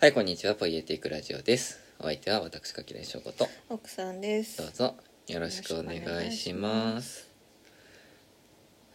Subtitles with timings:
[0.00, 0.54] はい、こんにちは。
[0.54, 1.80] ポイエティックラジオです。
[1.98, 3.48] お相手は私、かきらいしょうこと。
[3.68, 4.94] 奥さんですどうぞ
[5.26, 7.28] よろしくお願いします。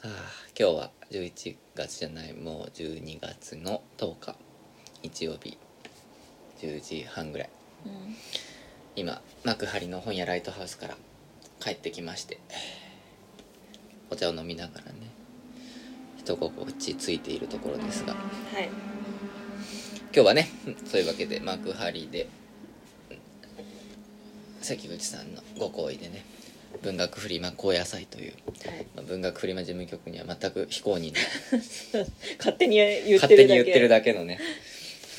[0.02, 0.12] はあ、
[0.58, 4.36] 今日は11月じゃない、もう12月の10日、
[5.02, 5.58] 日曜日、
[6.62, 7.50] 10時半ぐらい。
[7.86, 8.16] うん
[8.96, 10.96] 今、幕張の本屋ライトハウスから
[11.60, 12.40] 帰ってきまして、
[14.10, 15.12] お茶を飲みながらね、
[16.18, 18.20] 一心地ついているところですが、は
[18.62, 19.03] い
[20.16, 20.48] 今日はね
[20.86, 22.28] そういうわけで幕張で
[23.10, 23.18] うん
[24.62, 26.24] 関口さんのご好意でね
[26.84, 28.34] 文学フリマ高野祭という、
[28.68, 28.86] はい。
[28.96, 31.18] まあ文学フリマ事務局には全く非公認の
[32.38, 33.22] 勝手に言ってるだけ。
[33.22, 34.40] 勝手に言ってるだけのね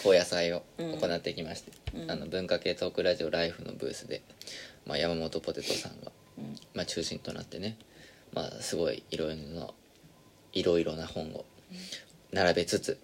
[0.02, 2.10] 高野祭をうん行ってきまして、うん。
[2.10, 4.22] あの文化系トークラジオライフのブースで、
[4.86, 6.56] まあ、山本ポテトさんが、うん。
[6.74, 7.76] まあ、中心となってね、
[8.32, 9.70] まあ、すごいいろいろな
[10.52, 11.44] いろいろな本を
[12.32, 12.98] 並べつつ、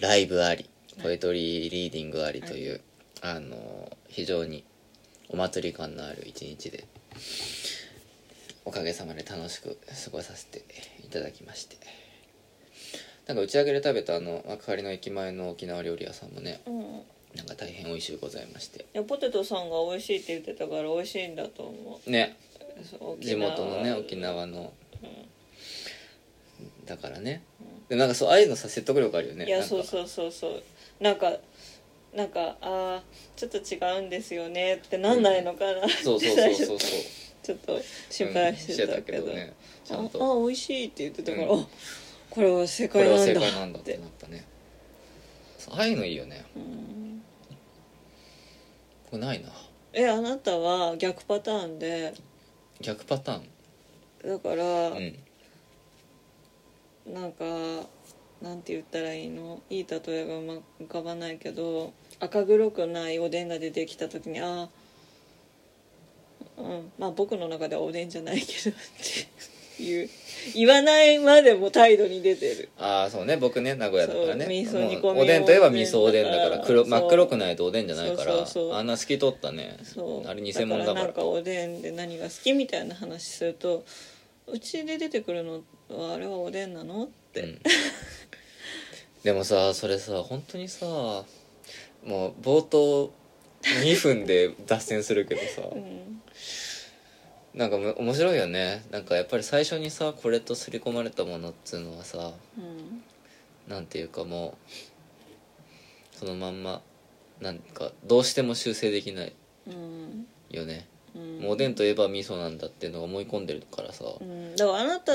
[0.00, 0.68] ライブあり
[1.02, 2.80] ポエトリーリーディングありという、
[3.20, 4.64] あの非常に
[5.28, 6.86] お祭り感のある一日で
[8.64, 10.64] おかげさまで楽しく過ごさせて
[11.04, 11.76] いただきまして。
[13.26, 16.80] なんか打ち上げで食べたあの幕張の駅前の沖縄料理屋さんもねうん。
[16.80, 17.04] い
[17.36, 18.86] なんか大変美味しゅうございまして。
[18.92, 22.36] やポテトさんが美味しいって言ってたから美味しいんだと思ね。
[22.82, 24.72] うそう沖地縄元のね沖縄の。
[25.02, 26.86] うん。
[26.86, 27.42] だからね
[27.90, 30.62] でなんかそうああいうのさ説得力あるよねいやそうそうそうそう。
[31.00, 31.32] なんか
[32.14, 33.02] なんかあー
[33.34, 36.78] ちょっと違うんですよねってなんないのかな、そうそうそうそうそう。
[37.42, 39.34] ちょっと心配してたけど,、うん。
[39.34, 39.52] ね
[39.84, 40.22] ちゃあんと。
[40.22, 41.60] あ美味しいって言ってたから、うん。
[41.62, 41.68] あ
[42.30, 44.44] これは正これは正解なんだ解なんだってなったね。
[45.70, 46.44] ああいうのいいよね。
[46.54, 47.22] うん。
[49.10, 49.50] これないな。
[49.92, 52.14] えあなたは逆パターンで。
[52.80, 53.48] 逆パターン。
[54.28, 55.18] だから、うん
[57.06, 57.44] なんか
[58.42, 59.60] なんて言ったらいいの？
[59.68, 64.68] いい例えがうまく浮かばないけど赤黒くないおでんが出てきた時にああ
[66.58, 68.80] うんまあ僕の中ではおでんじゃないけどっ
[69.78, 70.08] ていう
[70.54, 72.68] 言わないまでも態度に出てる。
[72.78, 73.36] ああそうね。
[73.36, 74.46] 僕ね名古屋だからね。
[74.46, 79.76] 味噌煮込みおでんといえば味噌おでんだから黒真っ黒くないとおでんじゃないからあんな透き通ったね。
[80.26, 83.84] あれ偽物だからだなんかおでんで何が好きみたいな話すると
[84.46, 85.58] うちで出てくるのは
[85.90, 87.04] あれはおでんなの？
[87.04, 87.58] って、うん。
[89.22, 91.24] でもさそれさ本当にさも
[92.06, 93.12] う冒頭
[93.62, 95.62] 2分で脱線するけどさ。
[95.72, 96.22] うん。
[97.52, 98.84] なんかむ面白いよね。
[98.92, 103.02] なんかやっぱり最初にさこれと刷り込まれたものっつうのはさうん。
[103.68, 104.56] なんていうかも
[106.14, 106.80] うそのまんま
[107.40, 109.32] なんかどうしても修正できない
[109.66, 110.26] うん。
[110.50, 111.40] よね、うん。
[111.40, 115.12] もうおでんといえば味噌なんだっていうのが思い込んでるからさ、うん、だからあなた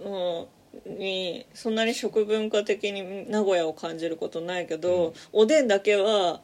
[0.00, 0.48] の
[0.86, 5.40] にそんなに食文化的に名古屋を感じることないけど、うん。
[5.42, 6.40] おでんだけは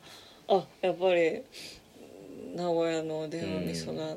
[0.48, 1.42] あやっぱり
[2.54, 4.16] 名古屋のおでんは味噌な、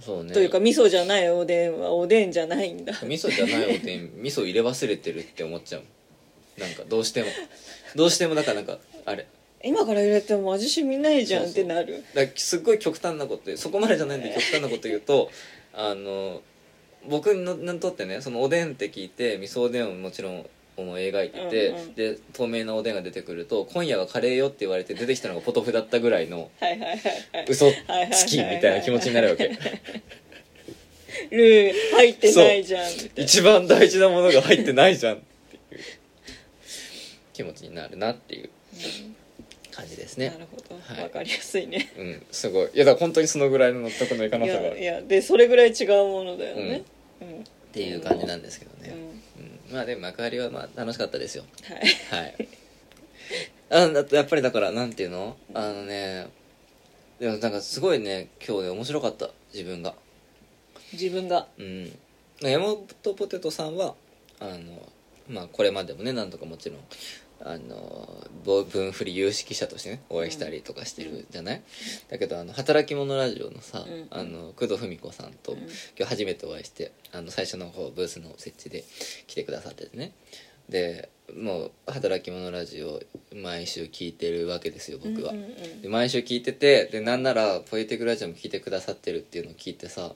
[0.00, 0.32] そうね。
[0.32, 2.92] というか味噌じゃないおでんはおでんじゃないんだ。
[2.92, 5.82] 味噌じゃないおでん 味噌入れ忘れてるって思っちゃう。
[6.60, 7.28] なんかどうしても。
[7.94, 9.26] どうしてもだからなんかあれ。
[9.62, 12.04] 今から入れても味しみないじゃんってなる。
[12.14, 15.30] だからすっごい極端なことそこまでじゃないんで極端なこと言うと
[15.72, 16.42] あの
[17.08, 21.94] 僕のにとってねそのおでんって聞いて味噌おでんをもちろん思い描いてて、うんうん。
[21.94, 26.50] で透明なおでんが出てくると「今夜はカレーよ」って言われて出てきたのがポトフだったぐらいの
[27.48, 27.70] 嘘
[28.12, 29.56] つきみたいな気持ちになるわけ。
[31.30, 32.90] ルー入ってないじゃん。
[33.16, 35.18] 一番大事なものが入ってないじゃんっ
[35.70, 35.80] ていう
[37.32, 38.50] 気持ちになるなっていう
[39.70, 40.30] 感じですね。
[40.30, 41.04] なるほど、はい。
[41.04, 41.92] わかりやすいね。
[41.96, 42.70] うんすごい。
[42.74, 44.60] いやだから本当にそのぐらいの納得のいかないさが。
[44.60, 46.62] あるやいやでそれぐらい違うものだよね。
[46.62, 46.84] うん、
[47.20, 47.26] っ
[47.72, 48.94] ていう感じなんですけどね、
[49.38, 49.44] うん。
[49.44, 49.74] うん。
[49.74, 51.44] まあでも幕張はまあ楽しかったですよ。
[52.10, 52.22] はい。
[52.22, 52.48] はい。
[53.70, 53.78] あ
[54.14, 55.36] やっぱりだからなんていうの？
[55.54, 56.28] あのね
[57.18, 59.30] でもなんかすごいね今日ね面白かった。
[59.52, 59.94] 自分が。
[60.92, 61.46] 自分が。
[61.58, 61.98] うん。
[62.40, 63.94] 山本ポテトさんは
[64.40, 64.88] あの
[65.28, 66.78] まあこれまでもね何とかもちろん
[67.40, 71.62] あの分振り有識者としてねお会いしたりとかしてるじゃない、
[72.08, 74.06] だけどあの働き者ラジオのさ、うん。
[74.10, 75.58] あの工藤文子さんと、うん。
[75.58, 78.84] 今日初めてお会いしてあの最初の方ブースの設置で
[79.26, 80.12] 来てくださっててね。
[80.68, 83.02] でもう「働き者ラジオ」
[83.34, 85.82] 毎週聞いてるわけですよ僕は、うんうんうん。
[85.82, 90.14] で毎週聞いててでなんなら「ポエティックラジオ」も聞いてくださってるっていうのを聞いてさ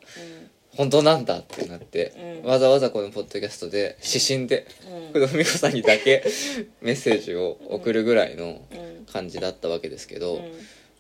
[0.76, 2.49] 本当なんだってなって、うん。
[2.50, 5.12] わざわざこのポッドキャストで指針でうん。
[5.12, 6.25] 工藤文子さんにだけ
[6.81, 9.06] メッセージを送るぐらいのうん。
[9.06, 10.43] 感じだったわけですけど、うん。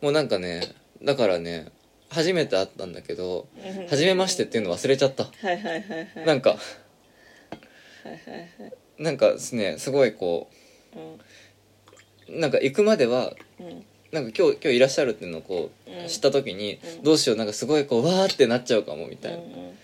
[0.00, 0.62] もうなんかね
[1.02, 1.66] だからね
[2.08, 5.24] 初めて会ったんだけどうん「初めまして」っていうの忘れちゃった。
[5.24, 5.82] はいはいはい
[6.14, 6.26] はい。
[6.26, 8.72] なんかはいはいはい。
[8.98, 10.48] なんかですねすごいこ
[10.96, 12.36] うん。
[12.36, 16.08] うなんか行くまではうんなんか今日今日いらっしゃるっていうのをこううん。
[16.08, 17.02] 知った時に、うん。
[17.02, 19.74] どうしようなんかすごいこうわーってなっちゃうかもみたいうん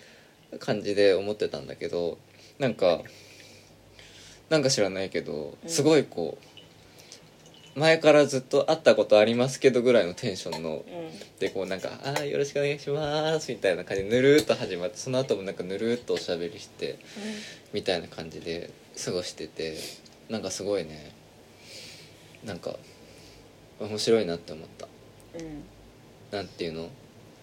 [0.51, 2.17] な感じで思ってたんだけど
[2.59, 3.01] なんか
[4.49, 5.69] なんか知らないけどうん。
[5.69, 10.85] すごいこう前からずっと会ったことありますけどぐらいのテンションの
[11.39, 16.97] でこうなんか「あーよろしくお願いします」みたいな感じでぬるーっと始まってその後もなんかぬるーっとおしゃべりして
[17.73, 18.69] みたいな感じで
[19.03, 19.75] 過ごしてて
[20.29, 21.11] なんかすごいね
[22.45, 22.77] なんか
[23.79, 24.87] 面白いなって思った。
[25.37, 25.63] うん。
[26.31, 26.89] なんていうの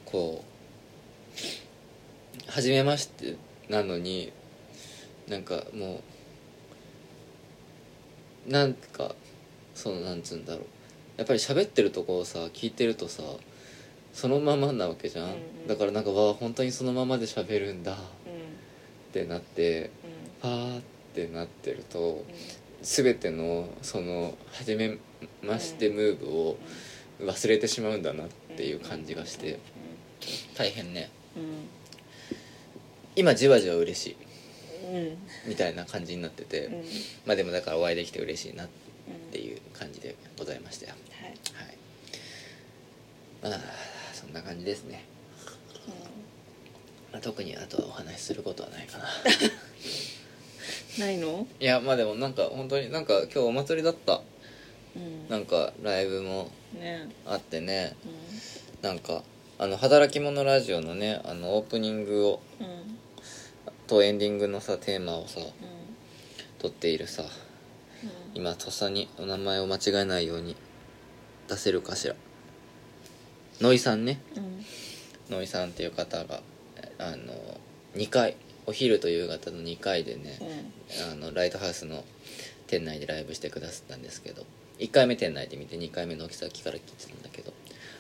[0.07, 3.37] こう初めまして
[3.69, 4.33] なのに
[5.29, 6.01] なんかも
[8.47, 9.15] うなんか
[9.75, 10.65] そのなんつうんだろう。
[11.17, 13.23] やっぱり喋ってるとこをさ聞いてるとさ
[14.13, 15.35] そのままなわけじゃん、うんう
[15.65, 15.67] ん。
[15.69, 17.93] だからなんかわあ本当にそのままで喋るんだ。
[17.93, 19.13] っうん。
[19.13, 19.91] てなってうん。
[20.41, 20.83] パーっ
[21.15, 22.25] てなってると
[22.83, 24.99] 全てのその初め
[25.43, 26.57] ましてムーブを
[27.21, 29.59] 忘れてしまうんだなっていう感じがして。
[30.57, 31.11] 大変ね。
[31.37, 31.43] うん。
[33.17, 34.17] 今じわじわ嬉しい。
[34.89, 34.97] うん。
[34.97, 36.85] うんみたいな感じになってて、うん。
[37.27, 38.69] まあでもだからお会いできて嬉しいなっ
[39.09, 40.95] うんていう感じでございましたよ。
[41.21, 41.31] はい。
[41.67, 41.77] はい。
[43.43, 43.61] まあ
[44.15, 45.05] そんな感じですね、
[47.13, 49.05] まあ、特にあとはお話しすることはないかな。
[51.05, 51.49] ないの？
[51.59, 54.15] いやまあでもなんか本当になんか今日お祭りだった。
[54.15, 54.23] うん
[55.29, 57.09] なんかライブもね。
[57.27, 57.97] あってね。
[58.83, 59.23] うなんか
[59.59, 62.41] あの働き者ラジオのねあのオープニングを
[63.87, 65.47] とエンディングのさテーマをさうん。
[66.59, 67.25] 撮っているさ
[68.35, 70.57] 今とっさにお名前を間違えないように
[71.49, 72.15] 出せるかしら。
[73.61, 74.21] ノイさんね。
[74.37, 74.65] うん。
[75.37, 76.43] ノイさんっていう方が
[76.99, 77.33] あの
[77.97, 78.37] 2回
[78.67, 81.27] お昼と夕方の2回でねうん。
[81.27, 82.05] あのライトハウスの
[82.67, 84.45] 店内でライブしてくださったんですけど
[84.83, 87.53] 1回目店内で見て2回目の木崎から聞いてたんだけど。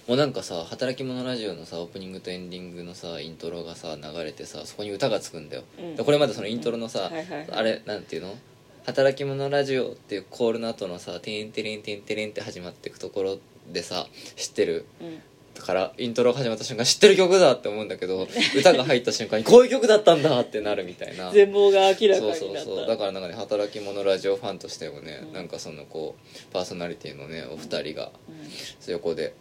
[0.08, 5.94] もうなんかさ「働き者ラジオ」のさオープニングとエンディングのさイントロがさ流れてさそこに歌がつくんだよ、うん。
[5.94, 7.14] でこれまでそのイントロのさ、うん。
[7.14, 7.48] はいはいはい。
[7.52, 8.36] あれなんていうの？
[8.84, 13.38] 働き者ラジオっていうコールの後のさ「てんてれんてんてれん」って始まっていくところ
[13.72, 14.86] でさ知ってる？
[15.00, 15.22] うん
[15.60, 18.26] からイントロが始まった瞬間知ってる曲だって思うんだけど
[18.56, 21.30] 歌が入った瞬間にこういう曲だったんだってなるみたいな。
[21.30, 22.68] 全貌が明らそうかになった。
[22.68, 25.32] そうそうだからなんかね働き者ラジオファンとしてもね、うん。
[25.32, 29.34] なんかそのこうパーソナリティのねお二人がうん横で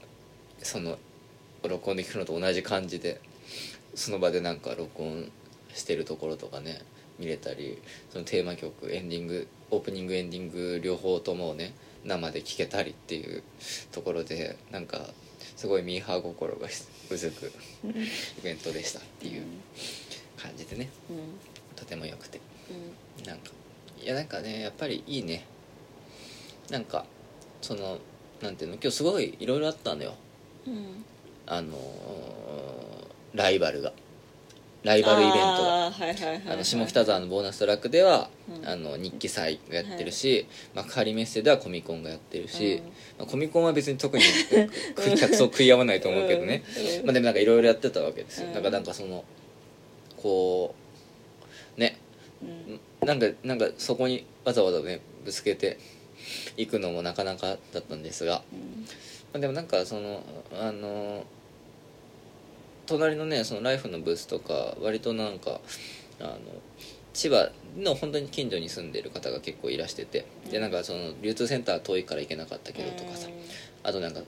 [0.60, 0.98] その
[1.68, 3.22] 録音できるのと同じ感じで
[3.96, 5.32] その場でなんか録音
[5.74, 6.82] してるところとかね
[7.20, 7.78] 見れたり
[8.12, 11.74] そのテーマ曲エンディングオープニングエンディング両方ともね
[12.04, 13.44] 生で聴けたりっていう
[13.92, 15.08] ところでなんか
[15.62, 16.68] すごいミーハー心が
[17.12, 17.46] うずく
[17.86, 19.44] イベントでしたっていう
[20.36, 20.90] 感じでね。
[21.08, 21.18] うん
[21.76, 22.42] とても良くて。
[23.20, 23.52] うんなんか
[24.02, 25.46] いやなんかねやっぱりいいね。
[26.72, 27.06] なんか
[27.62, 28.00] その
[28.42, 30.16] なんていうの今日すごいいろいろあったのよ。
[30.66, 31.06] うん。
[31.46, 31.78] あのー
[33.36, 33.94] ライバルが
[34.84, 35.86] ライバルイベントが。
[35.88, 38.68] あーはいはいはいの下北沢のボーナストラックでは、うん。
[38.68, 42.86] あの日記祭がやってるし、幕張メッセではコミコンがやってるし、うん。
[43.20, 44.24] まあコミコンは別に特に
[44.96, 46.64] く客層食い合わないと思うけどね、
[47.00, 47.06] うん。
[47.06, 48.54] まあ、でもなんかいろいろやってたわけですよ、うん。
[48.54, 49.24] だからなんかその
[50.18, 50.74] こ
[51.78, 51.98] うね
[52.42, 53.08] うん。
[53.08, 55.78] なんかなんかそこにわざわざねぶつけて
[56.58, 58.82] いくのもなかなかだったんですが、うん。
[58.82, 60.24] まあ、でもなんかその
[60.60, 61.24] あの
[62.92, 65.62] 隣のねそのライフのブースとか割となんか
[66.20, 66.40] あの
[67.14, 73.30] 千葉の本当に近所に住んでる方が結構いらしててでなんかその流通センター遠いから行けなかったけどとかさ
[73.84, 74.22] あとなんか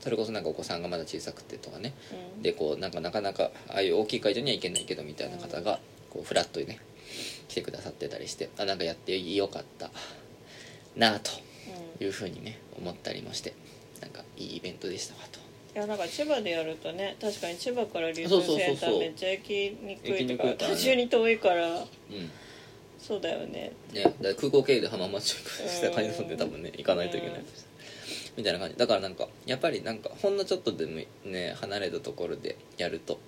[0.00, 1.94] それこそなんかお子さんがまだ小さくてとかね。
[2.36, 2.42] うん。
[2.42, 5.80] でこうなんかなかなかああいう大きい会場には行けないけどみたいな方が
[6.10, 6.78] こうフラットにね
[7.48, 9.90] 来てくださってたりしてあなんかやってよかった
[10.96, 11.30] なあと
[12.02, 13.54] いうふうにね思ったりもして
[14.00, 15.43] なんかいいイベントでしたわと
[15.74, 19.50] いやなんか千葉でやるとね確かに千葉から流通センターめっちゃ行き
[19.82, 21.78] にくいとか行きに遠いから。
[21.78, 21.84] うん。
[22.96, 23.72] そうだよね。
[23.92, 27.38] ね、だから空港経由で浜松町行くした感じなんで多分ね行かないといけない。
[27.40, 27.66] です
[28.36, 28.76] みたいな感じ。
[28.76, 33.18] だからなんかやっぱりなんかほんのちょっとでもね離れたところでやると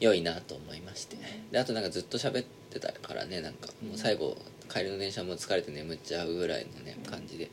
[0.00, 1.16] 良いなと思いまして。
[1.52, 4.36] であとなんかずっと喋ってたからねなんかもう最後
[4.68, 7.50] 帰りの電車も疲れて眠っちゃうぐらいのね感じで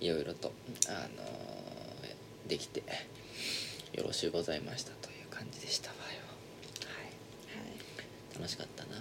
[0.00, 0.52] いろいろと
[0.88, 1.46] あのー
[2.48, 2.82] できて
[3.96, 6.02] よろしゅうございましたという感じでしたわよ。
[6.84, 8.38] はい。
[8.38, 9.00] 楽しかったなっ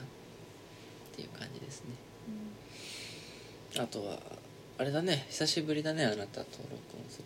[1.15, 1.91] ていう感じですね。
[3.77, 4.17] あとは
[4.77, 5.25] あれだね。
[5.29, 7.25] 久しぶりだねあなたと録音する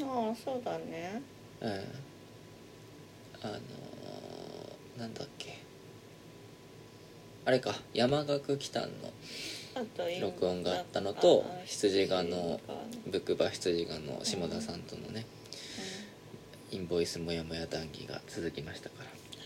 [0.00, 0.28] のはね。
[0.28, 1.22] ああそうだね。
[1.60, 1.70] うん。
[1.70, 5.58] あのーなんだっけ。
[7.44, 7.74] あれか。
[7.94, 9.12] 山岳祈祷の
[10.20, 12.58] 録音があったのとあ羊がの
[13.06, 15.26] ブックバ羊がの下田さんとのね、
[16.70, 18.96] インボイスもやもや談義が続きましたか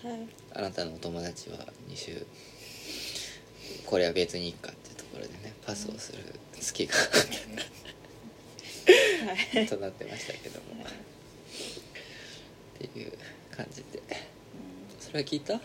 [0.04, 0.10] ら。
[0.10, 0.20] はい。
[0.54, 1.56] あなたのお友達は
[1.88, 2.26] 2週
[3.86, 6.18] これは別にいいかっていうところでねパスをする
[6.58, 6.94] 隙が
[9.54, 10.84] はい となってましたけども。
[10.84, 10.86] っ
[12.90, 13.12] ていう
[13.50, 14.02] 感じで。
[14.98, 15.54] それは聞いた？
[15.54, 15.60] うん？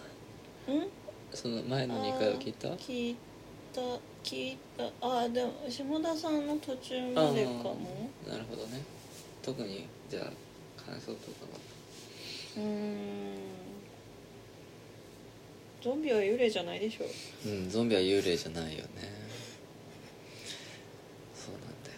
[1.34, 2.68] その前の2回は聞いた？
[2.76, 3.16] 聞い
[3.74, 3.82] た
[4.24, 4.92] 聞いた。
[5.02, 8.10] あでも下田さんの途中までかも。
[8.28, 8.82] なるほどね。
[9.42, 10.32] 特にじゃあ
[10.86, 11.18] 感想とか
[11.54, 11.60] は
[12.58, 13.36] うーん。
[15.84, 17.06] ゾンビは幽霊じゃないでしょ。
[17.48, 18.88] うんゾンビは幽霊じゃないよね。
[21.36, 21.98] そうなんだよ。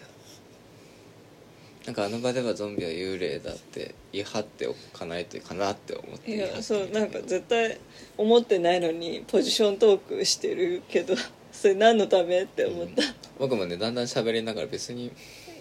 [1.86, 7.78] なんかあの場ではゾンビは幽霊だって言い張っておかないといいかなって思っていやそうなんか絶対
[8.18, 11.14] 思ってないのにポジショントークしてるけど
[11.50, 13.02] それ何のためって思った、
[13.38, 15.10] 僕もねだんだん喋りながら別に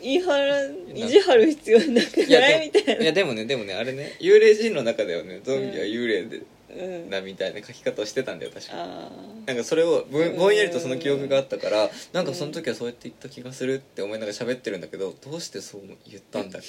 [0.02, 0.64] 言い張ら
[0.94, 2.72] 意地張る必要なくない？
[2.74, 3.04] みたいな。
[3.04, 6.42] いやでもねでもねあれね幽霊人の中ではねゾンビは幽霊で、
[6.76, 7.10] うん。
[7.10, 8.74] だみたいな書き方をしてたんだよ確か。
[8.76, 9.10] あ
[9.46, 10.36] なんかそれをぼうん。
[10.38, 16.68] ぼんやりとその記憶があったからなんかその時はそうやって言った気がするって思いながら喋ってるんだけどどうしてそう言ったんだっけ？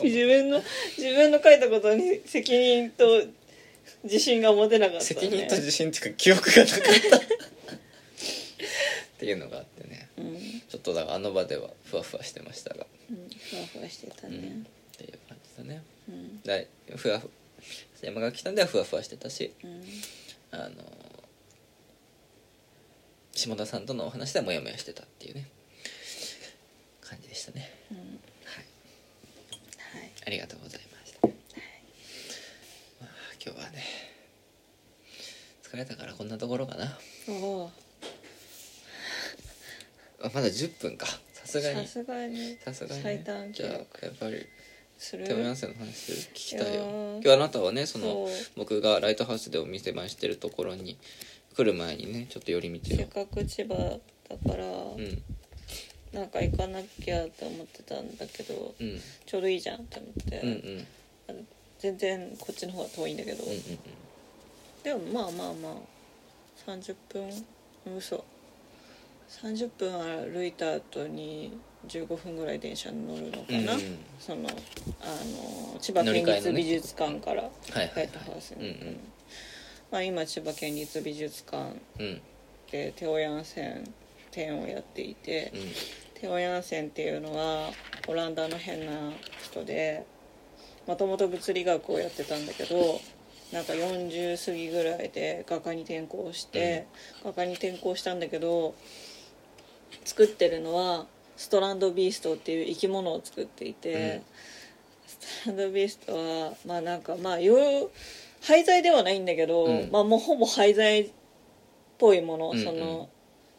[0.00, 0.62] あ 自分の
[0.98, 3.22] 自分の書いたことに責任と
[4.04, 6.80] 自信が持てなかった、ね、責任と自信っていうか記憶がなかっ
[7.10, 7.16] た。
[7.16, 7.20] っ
[9.16, 10.36] ていうのがあってねうん、うん、
[10.68, 12.86] ちょっとだからあの場ではふわふわしてましたが、
[13.50, 15.82] ふわふわしてたうん、ねっていう感じだね。
[16.08, 16.42] うん。
[16.42, 17.30] だいふわふ
[18.02, 19.82] 山が来たんではふわふわしてたしうん。
[20.52, 20.74] あの
[23.32, 25.48] 下田さんとのお話ではモヤモヤしてたっていうね。
[27.00, 27.70] 感じでしたね。
[27.90, 27.98] うん。
[27.98, 28.06] はい。
[30.00, 30.10] はい。
[30.26, 31.34] ありがとうございました、ま
[33.02, 33.08] あ、
[33.44, 33.82] 今日はね
[35.62, 36.98] 疲れたからこんなところかな。
[37.28, 37.70] お
[40.24, 41.06] あまだ10分か。
[41.32, 41.86] さすがに。
[41.86, 42.56] さすがに。
[42.64, 44.46] さすがに、最短記じゃあや録っぱり
[44.96, 45.24] する？
[45.24, 46.72] 手山先生の話聞きたいよ。
[46.72, 47.12] いやー。
[47.16, 48.28] 今日あなたはねそのそう。
[48.56, 50.96] 僕がライトハウスでお店番してるところに
[51.54, 52.96] 来る前にねちょっと寄り道を。
[52.96, 55.22] せっかく千葉だから、うん。
[56.12, 59.00] なんか行かなきゃって思ってたんだけどうん。
[59.26, 61.46] ちょうどいいじゃんって思って、うんうん。
[61.78, 63.60] 全然こっちの方が遠いんだけど、うんうん
[64.82, 67.30] でもまあまあまあ30分。
[67.98, 68.24] 嘘
[69.42, 73.98] 30分歩いた後に15分ぐらい電車に乗るのかな、うんうん。
[74.18, 74.52] そのあ
[75.72, 77.96] の千葉県立美術館からはいはいはい。
[77.96, 78.96] ライトハウスに、うんうん。
[79.90, 82.20] まあ、今千葉県立美術館うん。
[82.70, 83.92] でテオヤンセン
[84.30, 86.20] 展をやっていて、うん。
[86.20, 87.70] テオヤンセンっていうのは
[88.08, 89.12] オランダの変な
[89.42, 90.06] 人で
[90.86, 93.00] もともと物理学をやってたんだけど
[93.52, 96.86] なんか40過ぎぐらいで画家に転校して、
[97.22, 98.74] 画家に転校したんだけど
[100.04, 104.22] 作ってるのはストランドビーストっていう生き物を作っていて、
[105.06, 107.90] ストランドビーストはまあなんかまあよ
[108.42, 109.90] 廃材ではないんだけど、うん。
[109.90, 111.10] まあもうほぼ廃材っ
[111.98, 112.64] ぽいもの、うんうん。
[112.64, 113.08] その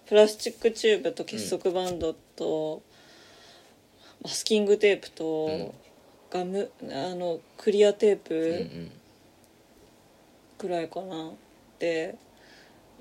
[0.07, 2.83] プラスチックチューブと結束バンドと、
[4.23, 5.71] マスキングテープと、うん。
[6.29, 8.91] ガムあのクリアテーうんうプん。
[10.57, 11.31] くらいかな。
[11.79, 12.15] で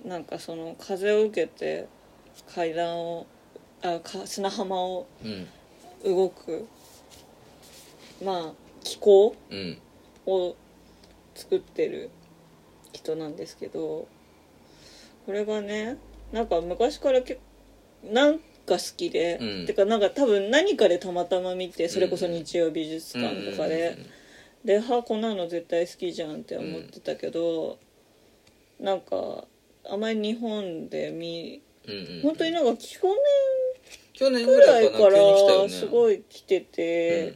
[0.05, 1.87] なんかその風を受けて
[2.55, 3.27] 階段を
[3.83, 5.47] あか砂浜をうん。
[6.05, 6.67] 動く
[8.23, 9.79] まあ気候うん。
[10.27, 10.57] を
[11.35, 12.11] 作ってる
[12.93, 14.09] 人なんですけど
[15.27, 15.99] これがね
[16.33, 17.39] なんか昔からけ
[18.03, 18.43] なんか
[18.75, 19.67] 好きで、うん。
[19.67, 23.99] てかなんか多分何かでたまたま見てそれこそ日曜美術館とかで、
[24.65, 27.79] ではこんなの絶対好きじゃんって思ってたけど、
[28.81, 29.45] なんか
[29.89, 32.99] あまり日本で見うんうん本当になんか去
[34.13, 37.35] 去年年ぐぐらいかならすごい来てて、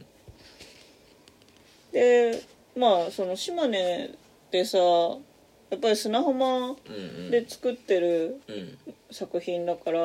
[1.91, 2.41] で
[2.75, 4.11] まあその島根
[4.51, 4.77] でさ
[5.69, 6.75] やっぱり砂浜うんう
[7.27, 7.31] ん。
[7.31, 8.77] で作ってるうん。
[9.11, 9.99] 作品だから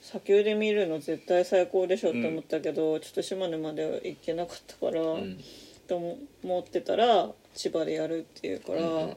[0.00, 5.38] 砂丘で見るの絶対最高でしょって思ったけど、ちょっと島根までは行けなかったから、うん。
[5.86, 9.16] と思ってたら千葉でやるっていうから、うんうん。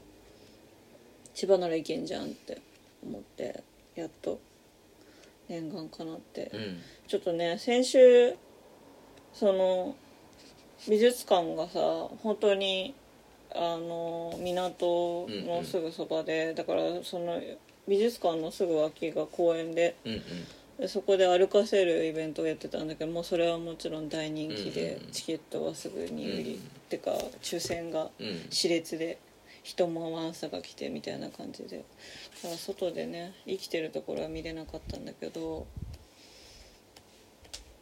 [1.33, 2.61] 千葉ならいけんじゃんって
[3.03, 3.63] 思って
[3.95, 4.39] やっと
[5.51, 6.81] 念願かなって、うん。
[7.07, 8.33] ちょっとね先週
[9.33, 9.95] その
[10.89, 11.79] 美術館がさ
[12.23, 12.95] 本当に
[13.53, 17.39] あの港のすぐそばで、だからその
[17.87, 20.21] 美術館のすぐ脇が公園でうんうん。
[20.79, 28.27] でそこで歩かせるイベントをやってたんだけどもうそれはもちろん大人気で、うんうんチケットはすぐに売り、うんてか抽選がうん。
[28.49, 29.17] 熾烈で
[29.63, 31.77] 人もワンサが来てみたいな感じで。
[31.77, 31.83] だ
[32.43, 35.67] から外でね生きてるところは見れなかったんだけど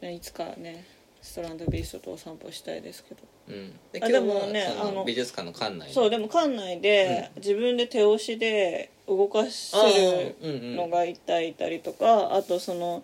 [0.01, 0.85] ねいつかね
[1.21, 3.21] ストランドビーストとお散歩したいですけど。
[3.49, 3.79] うん。
[3.91, 10.35] であでもねあの美術館の館内そうでも館内で自分で手押しで動かせある
[10.75, 13.03] のがいたいたりとかあとその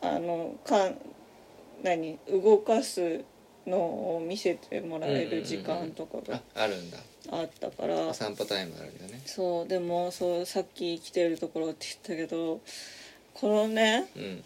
[0.00, 0.96] あのかん
[1.82, 3.24] 何動かす
[3.66, 3.78] の
[4.16, 6.98] を見せてもらえる時間とかあがあるんだ。
[7.30, 7.94] あったから。
[8.08, 9.20] お散歩タイムあるよね。
[9.26, 12.60] そうでもそうさっき来てるところって言ったけど
[13.34, 14.44] このねうん。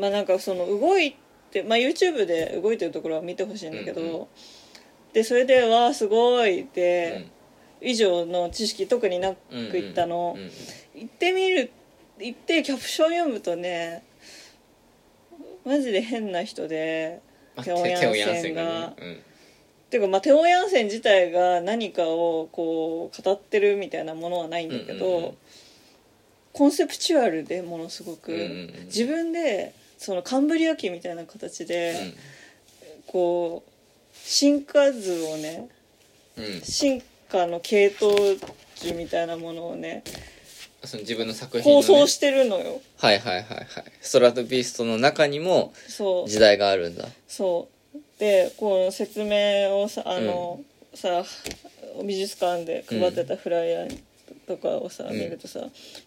[0.00, 1.16] まあなんかその動い
[1.50, 4.26] て、まあ、YouTube で動いてるところは見てほしいんだけど、うんうん
[5.12, 7.30] でそれで「わあすごい」うで、ん。
[7.80, 9.36] 以上の知識特になく
[9.72, 10.36] 言ったの、
[10.94, 11.70] 行ってみる
[12.18, 14.02] 行ってキャプション読むとね
[15.64, 18.94] マジで変な人であテオヤンテオヤンセンが。
[19.90, 25.36] ていうかまあテオヤンセン自体が何かをこう語ってるみたいなものはないんだけど、うんうんうん
[26.54, 28.84] コンセプチュアルでものすごく、うんうんうん。
[28.86, 32.14] 自分でそのカンブリア紀みたいな形で、
[33.08, 33.70] こう
[34.16, 35.68] 進化図をね
[36.62, 38.12] 進化の系統
[38.76, 40.04] 図みたいなものをね
[40.86, 42.80] その自分の作品の、ね、構想してるのよ。
[42.98, 43.66] はいはいはいはい。
[44.00, 46.28] ストラトビーストの中にもそう。
[46.28, 47.08] 時代があるんだ。
[47.28, 47.98] そう。
[48.18, 50.60] でこう説明をさあの、
[50.94, 51.24] さ
[52.04, 54.00] 美術館で配ってたフライヤー
[54.46, 55.18] とかをさ、うん。
[55.18, 55.60] 見るとさ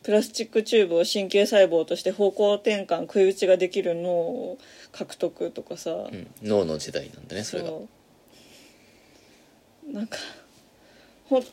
[0.03, 4.57] プラスチックチューブを神経細胞として方向転換食い打ちができる脳を
[4.91, 6.27] 獲得とかさ、うん。
[6.43, 7.71] 脳の時代なんだねそれが。
[9.91, 10.17] なんか
[11.29, 11.45] ほんい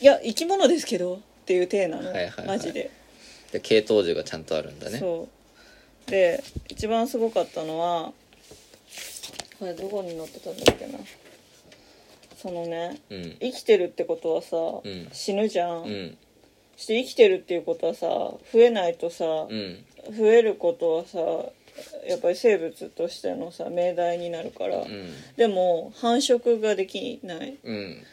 [0.00, 2.46] や生き物ですけどっていう体なの、はいはいはい。
[2.46, 2.90] マジで、
[3.52, 4.98] で系統樹がちゃんとあるんだね。
[4.98, 5.28] そ
[6.06, 6.10] う。
[6.10, 8.12] で一番すごかったのは
[9.58, 10.98] これどこに載ってたんだっけな。
[12.36, 13.36] そのねうん。
[13.40, 15.08] 生きてるってことはさ、ん。
[15.10, 16.18] 死ぬじゃん、うん。
[16.76, 19.84] そして生きてるっていうことはさ増えないとさ、うん。
[20.14, 21.18] 増えることはさ
[22.06, 25.08] やっぱり生物としてのさ命題になるから、うん。
[25.38, 27.56] でも繁殖ができない。
[27.64, 28.04] うん。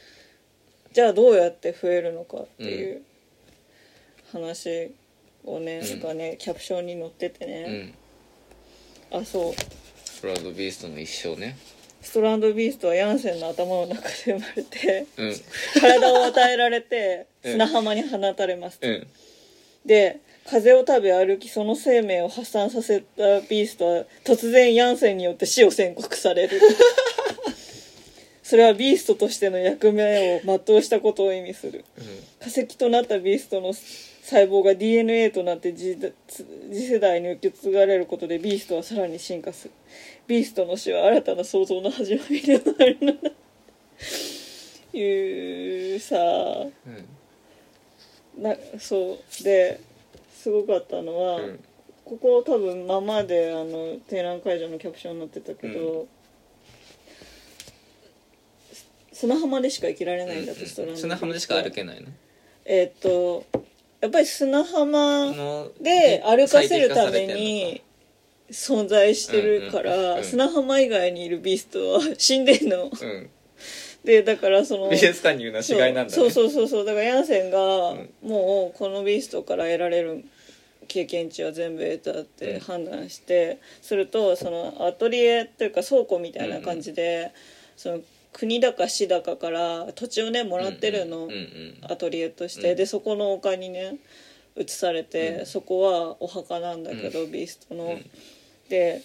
[0.94, 3.02] じゃあどうやって増えるのかっていう
[4.32, 4.92] 話
[5.44, 6.00] をね、うん。
[6.00, 7.94] がねキャプションに載っててうね、
[9.14, 9.18] ん。
[9.22, 9.54] あそう。
[10.22, 11.58] プラウドビーストの一生ね。
[12.02, 15.36] ストランドビーストはヤンセンの頭の中で生まれてうん。
[15.80, 17.52] 体を与えられてうん。
[17.54, 19.08] 砂浜に放たれます、うん。
[19.86, 26.60] で風を食べ歩きその生命を発散させたビーストは突然ヤンセンによって死を宣告される。
[28.44, 31.84] それはビーストとしての役目を全うしたことを意味する。
[32.40, 33.74] 化石となったビーストの
[34.26, 35.96] 細胞が DNA となって次
[36.72, 39.74] 次世代に受け継がれることでビーストはさらに進化する。
[40.26, 43.14] ビーストの死は新たな創造の始まりでもあるの。
[43.14, 43.20] だ
[44.94, 46.16] いうさ。
[46.18, 46.72] う
[48.40, 48.42] ん。
[48.42, 49.44] なそう。
[49.44, 49.80] で
[50.34, 51.64] すごかったのは、うん。
[52.04, 56.08] ここ多分ままであの展覧会場のキャプションになってたけど、
[59.14, 62.08] 砂浜でしか生きられないんだと、ストランド砂浜でしか歩けないの？
[62.66, 63.46] えーっと
[64.06, 67.82] やっぱり砂浜ので歩かせるために
[68.52, 72.92] 存在してるから、砂浜以外にいるビーストは死んでんの。
[72.92, 73.30] うん。
[74.04, 76.12] でだからその美術館に言うのは違いなんだね。
[76.12, 76.86] そうそうそうそう。
[76.86, 77.58] だからヤンセンが、
[77.94, 78.10] ん。
[78.22, 80.24] もうこのビーストから得られる
[80.88, 87.32] 経験値は全部得たって判断して、するとそのアトリエというか倉庫みたいな感じで、
[87.76, 88.02] その
[88.38, 92.78] 国だか市だかから土地をねもらってるの、うんうんアトリエとして、うん。
[92.78, 93.96] でそこの丘にね
[94.58, 97.94] 移されて、そこはお墓なんだけど、ビーストの。
[97.94, 98.06] ん。
[98.68, 99.02] で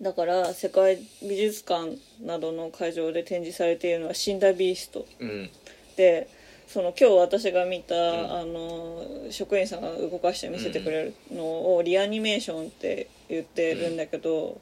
[0.00, 5.06] だから世界美術館などの会場で展示されているのは死んだビースト。
[5.20, 5.50] うん。
[5.96, 6.26] で
[6.66, 7.98] その今日私が見た、ん。
[8.40, 14.58] あの職員さんが動かして見せてくれるのをリアニメーションって言ってるんだけど、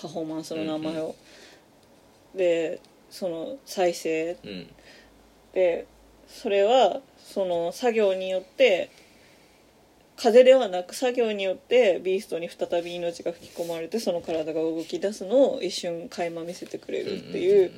[0.00, 1.14] パフォーマンスの名前を。
[2.34, 2.80] で
[3.14, 4.66] その再生うん。
[5.52, 5.86] で
[6.26, 8.90] それはその作業によって
[10.16, 17.70] 風ではなく作業によってビーストに再び命が吹き込まれてその体が動き出すのを一瞬垣間見せてくれるっていう,、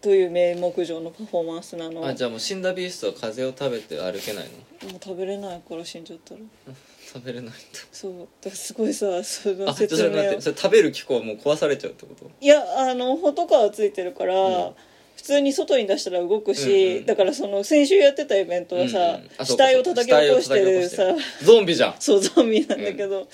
[0.00, 2.06] という名目上のパフォーマンスなの。
[2.06, 4.44] あじゃあもう死んだビーストは風を食べて歩けない
[4.84, 4.90] の？
[4.90, 6.40] もう食べれないから死んじゃったら
[7.06, 7.54] 食べれないん
[7.90, 8.12] そう。
[8.12, 12.30] だからすごいさそのだあちょっとそれ待ってそれ食べる機構はもう壊されちゃうってこと？
[12.40, 14.72] いやあのホとかはついてるから、うん。
[15.14, 17.06] 普通に外に出したら動くし、うんうん。
[17.06, 19.30] だからその先週やってたイベントはさ、うんうん。
[19.38, 19.64] あそう死か。
[19.64, 20.96] 体を叩き起こしてるさ。
[20.96, 21.46] 死体を叩き起こしてる。
[21.46, 21.94] ゾンビじゃん。
[22.00, 23.28] そうゾンビなんだけど、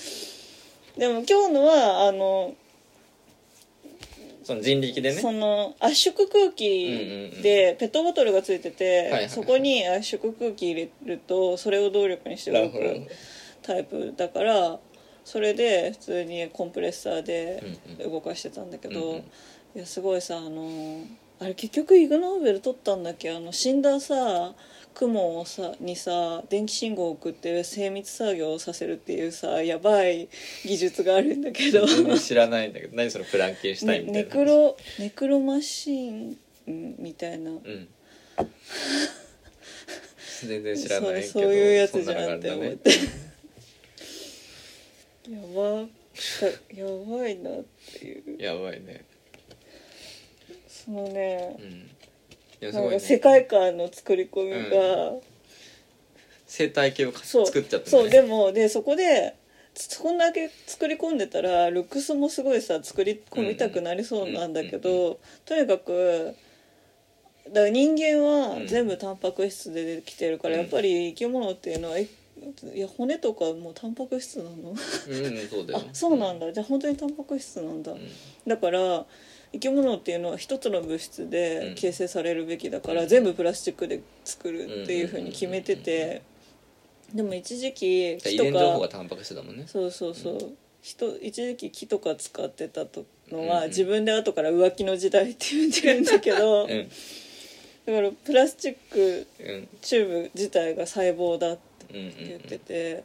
[0.99, 2.55] でも今日のはあの
[4.45, 5.21] その人力でね。
[5.21, 12.75] その圧縮空気でペットボトルがついてて、はいはいそこに圧縮空気入れるとそれを動力にして動く。
[12.75, 13.07] なるほど
[13.69, 14.79] タイプだから
[15.25, 17.63] それで普通にコンプレッサーで
[18.03, 19.19] 動かしてたんだけど、うんうん。
[19.19, 19.25] い
[19.75, 21.03] やすごいさあの
[21.39, 23.31] あれ結局イグ・ノーベル取ったんだっけ？
[23.31, 24.55] あの死んださ
[24.95, 30.29] 雲をさにさ電気信号を送って精密作業をさせるっていうさやばい
[30.65, 31.87] 技術があるんだけど。
[32.17, 34.23] 知らないんだけど何そのプランケンシュタインみたいな。
[34.23, 36.37] ねネクロネクロマシーン
[36.99, 37.51] みたいな。
[37.51, 37.89] うん。
[40.47, 42.91] 全然知らないけどそういうやつじゃんって思って
[45.29, 45.81] やば
[46.75, 46.87] や
[47.19, 47.65] ばいなっ
[47.99, 48.43] ていう。
[48.43, 49.05] やばいね。
[50.67, 51.67] そのねうん。
[51.67, 51.91] い
[52.61, 52.95] やすごいね。
[52.99, 55.21] か世界観の作り込みが、
[56.47, 57.47] 生態系をかそう。
[57.47, 57.91] 作っちゃったね。
[57.91, 59.37] そうでもでそこで
[59.75, 66.35] そんだけ作り込んでたらルックスもすごいさ作り込みたくなりそうなんだけうんどとにかく
[67.49, 68.67] だから人間はうん。
[68.67, 70.61] 全部タンパク質でできてるから、うん。
[70.63, 72.09] やっぱり生き物っていうのはい
[72.75, 74.71] いや骨とかもタンパク質なの？
[74.71, 76.53] うんそうだよあそうなんだ。
[76.53, 78.01] じゃあ本当にタンパク質なんだ、うん。
[78.47, 79.05] だから
[79.53, 81.75] 生き物っていうのは一つの物質うでん。
[81.75, 86.23] 形成されるべきだから、うん全部プラスチックで作るっていうふうに決めてて。
[87.15, 89.65] でも一時期木とかね。
[89.67, 90.39] そうそうそう。
[90.83, 96.89] 人一時期木とか使ってたとのは自分で後から浮気の時代って言ってるんだけどだうん。
[97.87, 99.69] からプラスチックうん。
[99.81, 103.05] チューブ自体が細胞だってうんうん言ってて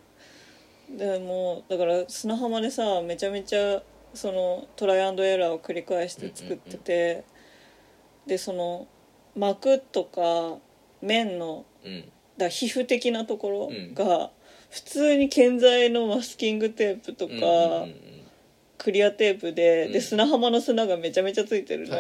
[0.89, 3.81] でもだから砂浜でさめちゃめちゃ
[4.13, 7.23] そのトライアンドエラーを繰り返して作ってて、
[8.27, 8.87] でその
[9.35, 10.59] 膜とか
[11.01, 12.05] 面のうん。
[12.37, 13.93] だ皮膚的なところうん。
[13.93, 14.31] が
[14.69, 17.33] 普通に建材のマスキングテープとか、
[18.79, 19.91] クリアテープで,、うん。
[19.93, 21.95] で砂浜の砂がめちゃめちゃついてるの、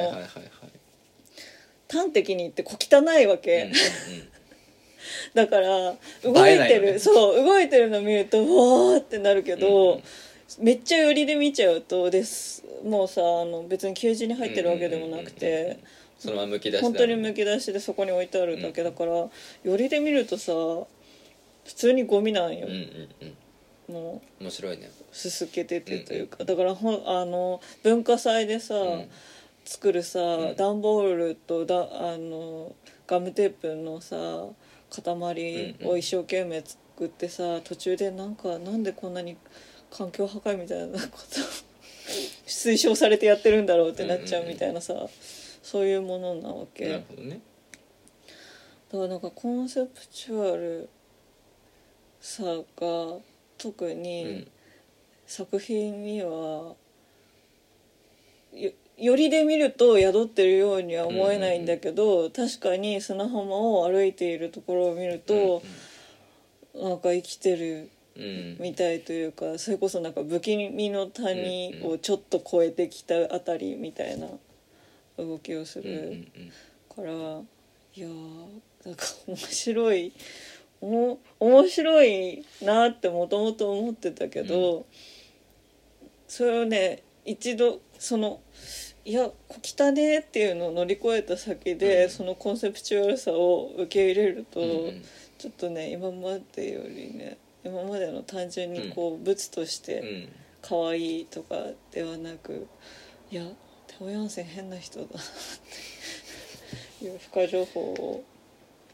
[1.91, 3.71] 端的に言って小汚いわけ、
[5.33, 6.99] だから動いてる、よね。
[6.99, 10.03] そう動いてるの見るとわーってなるけど、うん
[10.59, 12.63] めっちゃ寄りで見ちゃうとです。
[12.83, 15.79] もうさあの別にケージに入ってるわけでもなくうんうんうんうんて
[16.19, 19.27] そのままむき出し本当にむき出しでそこに置いてあるだけだから、
[19.63, 20.87] 寄りで見るとさ普
[21.65, 22.67] 通にゴミなんよ。
[22.67, 23.93] うん、うんうん。
[23.93, 24.91] もう面白いね。
[25.11, 29.09] すすけててというか、だからほんあの文化祭でさ、うん。
[29.65, 30.55] 作るさ、ん。
[30.55, 32.73] 段ボールとだあの
[33.07, 34.15] ガムテープのさ
[35.01, 39.37] 塊を一生懸命作ってさ途中でなんかなんでこんなに
[39.89, 41.39] 環境破壊みたいなこと
[42.45, 45.07] 推奨されてやってるんだろうってなっちゃうみたいなさ、
[45.61, 46.85] そういうものなわけ。
[46.85, 47.41] なだるほどね。
[48.91, 50.89] からなんかコンセプチュアル
[52.19, 53.19] さが
[53.57, 54.47] 特うに、ん。
[55.25, 56.75] 作品には
[58.97, 65.61] よよりで見ると宿ってるようには思えないんだけど、確かに砂浜を歩いているところを見ると、
[66.75, 68.23] なんか生きてるうん。
[68.23, 74.27] うんみたいというかそれこそなんか不気味の谷をちょっと越えてきたあたりみたいな
[75.17, 76.27] 動きをすうんうんる
[76.95, 77.15] から、い
[77.99, 78.45] やー
[78.85, 80.13] なんか面白い
[80.79, 84.85] おも面白いなってもともと思ってたけど、
[86.27, 88.41] それをね一度その
[89.05, 92.09] いや小汚ねっていうのを乗り越えた先で、うん。
[92.09, 95.01] そのコンセプチュアルさを受け入れると、うんうん。
[95.37, 100.29] ちょっとね今までよりね今までの単純にこう物としてうん。
[100.61, 101.55] 可愛いとか
[101.91, 102.67] ではなく、
[103.29, 103.43] いや
[103.85, 105.23] テオヤンセン変な人だなっ
[106.99, 108.23] ていう付加情報を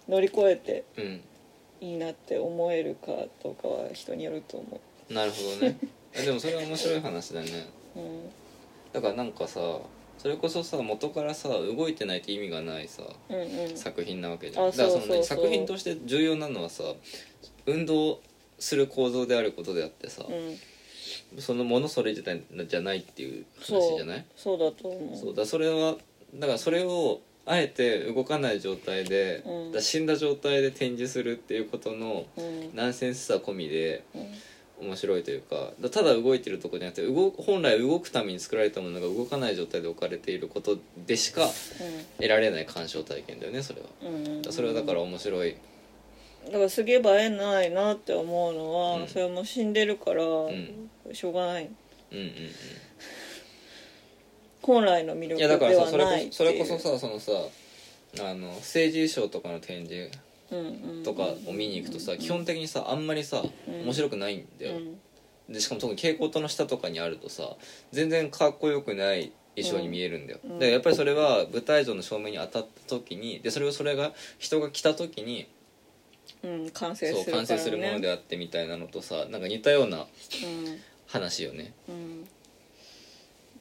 [0.07, 1.21] 乗り越えてうん。
[1.81, 3.11] いいなって思えるか
[3.43, 5.77] どうかは人によると思なるほどね。
[6.13, 7.47] えでもそれは面白い話だね。
[7.95, 8.29] う、うん、
[8.91, 9.59] だからなんかさ
[10.19, 13.75] それこそさ元からさ動いてないと意味がないさうんうん。
[13.75, 14.65] 作品なわけじゃん。
[14.67, 15.23] あだからそのそうそうそう。
[15.23, 16.84] 作品として重要なのはさ
[17.65, 18.19] 運動
[18.60, 21.41] する構造であることであってさ、うん。
[21.41, 24.25] そのものそれ自体じゃないっていう話じゃない？
[24.36, 24.60] そう。
[24.60, 25.17] だと思う。
[25.17, 25.95] そうだそれは
[26.36, 29.41] だからそれをあえて動かない状態で、
[29.73, 29.82] うん。
[29.82, 32.75] 死んだ状態で展示するっていうことのうん。
[32.75, 34.27] ナンセンスさ込みでうん
[34.81, 41.47] 面白いというかだただ動いてるとこじゃなくて動本来動くために作られたものが動かない状態で置かれていることでしか
[42.17, 43.87] 得られない鑑賞体験だよねそれは。
[44.01, 44.15] うん。
[44.15, 45.55] うんだからそれはだから面白い、
[46.45, 49.07] だからすげえ映えないなって思うのは、うん。
[49.07, 50.89] それはもう死んでるから、ん。
[51.13, 51.69] しょうがない。
[52.11, 52.33] うんうん
[54.61, 57.31] 本来の魅うん、力いやだからでさそれはないこそそれこそさそのさ
[58.19, 60.11] あの政治衣装とかの展示
[61.03, 63.83] とかを見に行くとさ、基本的にさあんまりさうん。
[63.85, 65.53] 面白くないんだよ、うん。
[65.53, 67.55] でしかも特に蛍光灯の下とかにあるとさ
[67.91, 70.59] 全然かっこよくない衣装に見えるんだよ、うん。
[70.59, 75.47] でやっぱりそれは舞台上の照明に当たった時にでそれをそれが人が来た時に
[76.43, 80.05] うん完成そうするから、ね、完成するものであってみたいなのとさなんか似たようなうん。
[81.12, 81.73] 話よね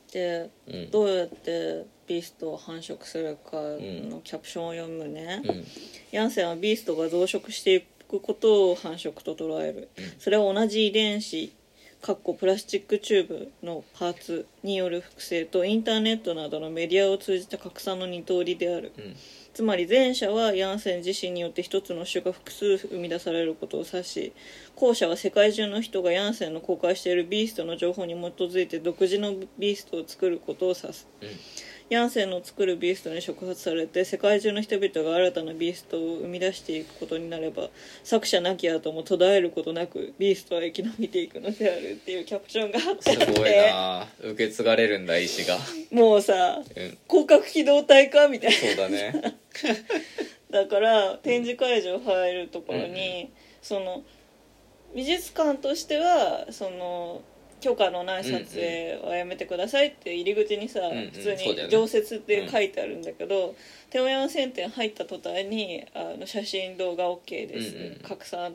[0.08, 0.90] うんでうん。
[0.90, 5.64] どうやってビーストを繁殖するかのキャプションを読むね、うん。
[6.10, 10.04] ヤンセンはビーストが増殖していくことを繁殖と捉える、うん。
[10.18, 11.52] それは同じ遺伝子
[12.00, 18.92] かっこプラスチックチューブのパーツによる複製とインターネットなどのメディアを通じた拡散の二通りである。
[18.96, 19.16] うん
[19.58, 24.32] つまり前者はヤンセン自身によって一つの種が複数生み出されることを指し
[24.76, 31.08] 後者は世界中の人がヤンセンの公開しているビーストの情報に基づいて独自のビーストを作ることを指す。
[31.20, 31.28] うん。
[31.90, 37.68] ヤンセンの作るビーストに触発されて世界中の人々が新たなビーストを生み出していくことになれば
[38.04, 43.12] 作者なき後も途絶えることなくビーストは生き延びていくのであるっていうキャプションがあって。
[43.12, 44.06] すごいな。
[44.22, 45.56] 受け継がれるんだ意志が。
[45.90, 46.98] もうさうん。
[47.08, 48.56] 広角機動隊かみたいな。
[48.56, 49.34] そうだね。
[50.50, 53.30] だから展示会場入るところに、
[53.62, 54.02] その
[54.94, 57.22] 美術館としてはその
[57.60, 63.54] 許可のない撮影はやめてくださいって入り口にさ、んうん普通に常設って書いてあるんだけど、
[63.90, 68.00] テオヤン線店入った途端にあの写真動画 OK です、うんうん。
[68.02, 68.54] 拡散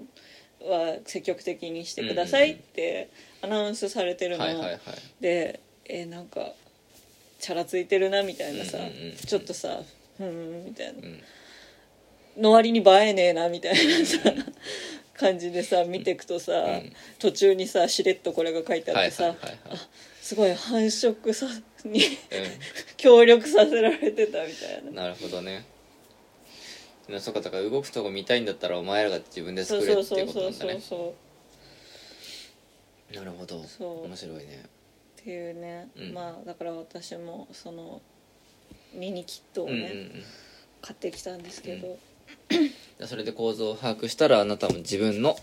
[0.62, 3.10] は積極的にしてくださいって
[3.42, 4.80] アナウンスされてるの、はいはいはい。
[5.22, 6.54] でえなんか
[7.40, 9.80] チャラついてるなみたいなさ、うんうんうんちょっとさ
[10.18, 10.94] ふーんみたいな。
[10.94, 11.20] うん。
[12.38, 14.18] の割に映えねえなみたいなさ
[15.18, 16.92] 感じでさ見てくとさ、ん。
[17.20, 19.80] 途中にさしれっとこれが書いてあってさ、はいはいはいはい。
[20.22, 21.48] すごい繁殖さ
[21.86, 22.04] にう
[22.98, 24.92] 協力させられてたみたいな。
[24.92, 25.66] んなるほどね。
[27.08, 31.16] でもそうかだから動くとこ見たいんだったらお前らが自分でそう作れっていうそうそうそうことなんだそうねそ
[33.12, 33.16] う。
[33.16, 33.64] なるほど。
[33.66, 34.06] そう。
[34.06, 34.64] 面白いね。
[35.22, 36.14] っていうね、うん。
[36.14, 38.02] まあだから私もその
[38.94, 40.24] ミニキットをね、うんうんうん。
[40.82, 42.00] 買ってきたんですけど、で
[43.06, 45.36] それで構造を把握したらあなたも自分の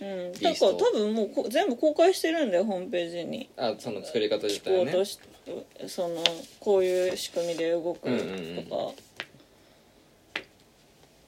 [0.00, 3.50] うん、だから多分もうこ全部公開してるんだよホームページに。
[3.58, 6.24] あその作り方自機体をね構としてその
[6.58, 8.66] こういう仕組みで動くとか、うんうんうん。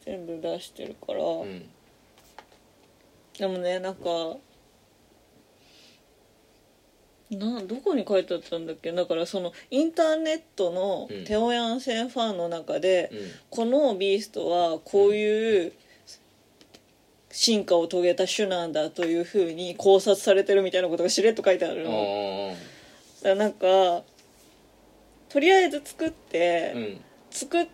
[0.04, 1.68] 全部出してるから、うん。
[3.38, 4.36] でもねなんか
[7.36, 8.92] などこに書いてあったんだっけ？
[8.92, 11.24] だからそのインターネットのうん。
[11.24, 13.18] テオヤンセンファンの中で、うん。
[13.50, 15.72] このビーストはこういう
[17.30, 22.54] 進化を遂げた種なんだというふうに考察されてるみたいなことがしれっと書いてあるの。
[23.22, 24.02] だからなんか
[25.28, 27.00] とりあえず作って、うん。
[27.30, 27.66] 作っ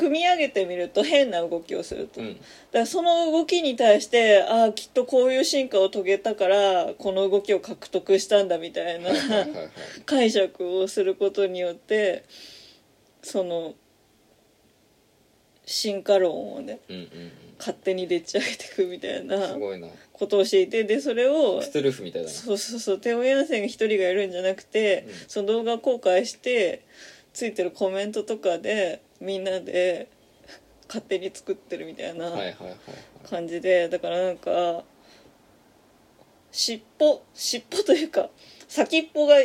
[0.00, 2.34] 組み上げてみると変な動きをすると、うん。
[2.34, 9.10] だからその動きに対してああきっとこういう進化を遂げたからこの動きを獲得したんだみたいな
[10.06, 12.24] 解釈をすることによって
[13.22, 13.74] その
[15.66, 19.36] 進化論をねうんうん勝手にでっち上げていくみたいうんな。
[20.14, 22.34] ことをしていてでそれをステルフみたいだな。
[22.34, 22.98] そうそうそう。
[22.98, 25.14] テオヤンセンが一人がいるんじゃなくて、うん。
[25.28, 26.84] その動画公開して
[27.32, 30.08] ついてるコメントとかでみんなで
[30.88, 32.32] 勝手に作ってるみたいな
[33.28, 34.82] 感じでだからなんか
[36.50, 38.28] 尻尾尻尾というか
[38.68, 39.36] 先っぽが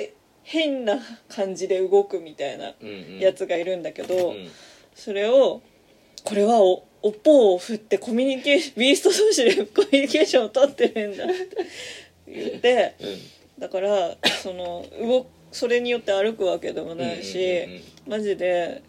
[0.44, 3.20] 変な感じで動くみたいなうんうん。
[3.20, 4.48] やつがいるんだけど、うん
[4.96, 5.62] それを
[6.24, 11.36] これはおおっぽを振ってコミュニケーションビースト同士でコミュニケーションを取ってるんだって
[12.26, 12.96] 言って
[13.58, 13.62] うん。
[13.62, 17.82] だからその動それによって歩くわけでもないし、うんうんうん。
[18.08, 18.84] マジで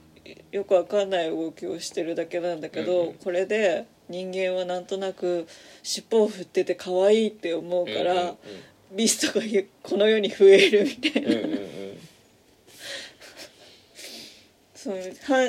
[0.51, 3.15] よくわかんない動きをしてるだけなんだけど、うんうん。
[3.15, 5.47] これで人間はなんとなく
[5.83, 8.37] 尻尾を振ってて可愛いって思うから、うんうん
[8.93, 9.45] ビストが
[9.83, 11.51] この世に増えるみたいな、うんうんうん。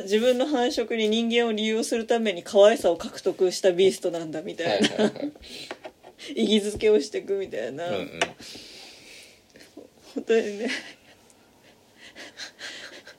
[0.04, 5.13] 自分の繁殖に人間を利用するために可愛さを獲得したビーストなんだみたはいいな、はいはい
[6.36, 8.20] 意義づけをしていくみたいな、うんうん。
[10.16, 10.72] 本当にね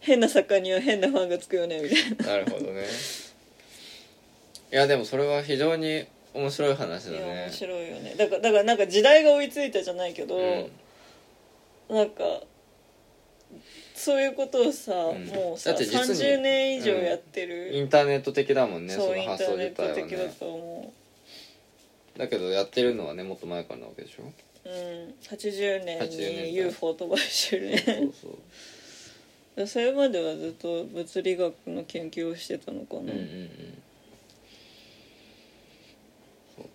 [0.09, 2.39] 変な作家には変なファンがつくよねみたいな。
[2.39, 2.85] なるほどね。
[4.73, 8.15] いやでもそれは非常に面白い話だいやね面白いよね。
[8.19, 10.71] だからだからなんか時代が追いついたじゃないけど、うん。
[11.95, 12.23] なんか
[13.95, 14.97] そういうことをさ、ん。
[15.27, 20.93] もうさだって実に30年以上やってイる、ンターネット的だもんねそそうインタの発想ーネット自体は的だねと思
[22.17, 24.23] だけどやってるのはねもっと前からなわけでしょ？
[24.25, 26.45] う、うん、80年80年代。
[26.45, 27.79] に UFO 飛ばしてるね。
[27.79, 28.39] そうそう
[29.67, 33.79] それまではずっと物理学の研究をしてたのかな、うんうんうん。
[36.57, 36.69] そうか。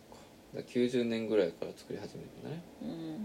[0.56, 2.62] だから90年ぐらいから作り始めたんだね。
[2.82, 2.90] うん。
[2.90, 3.20] なる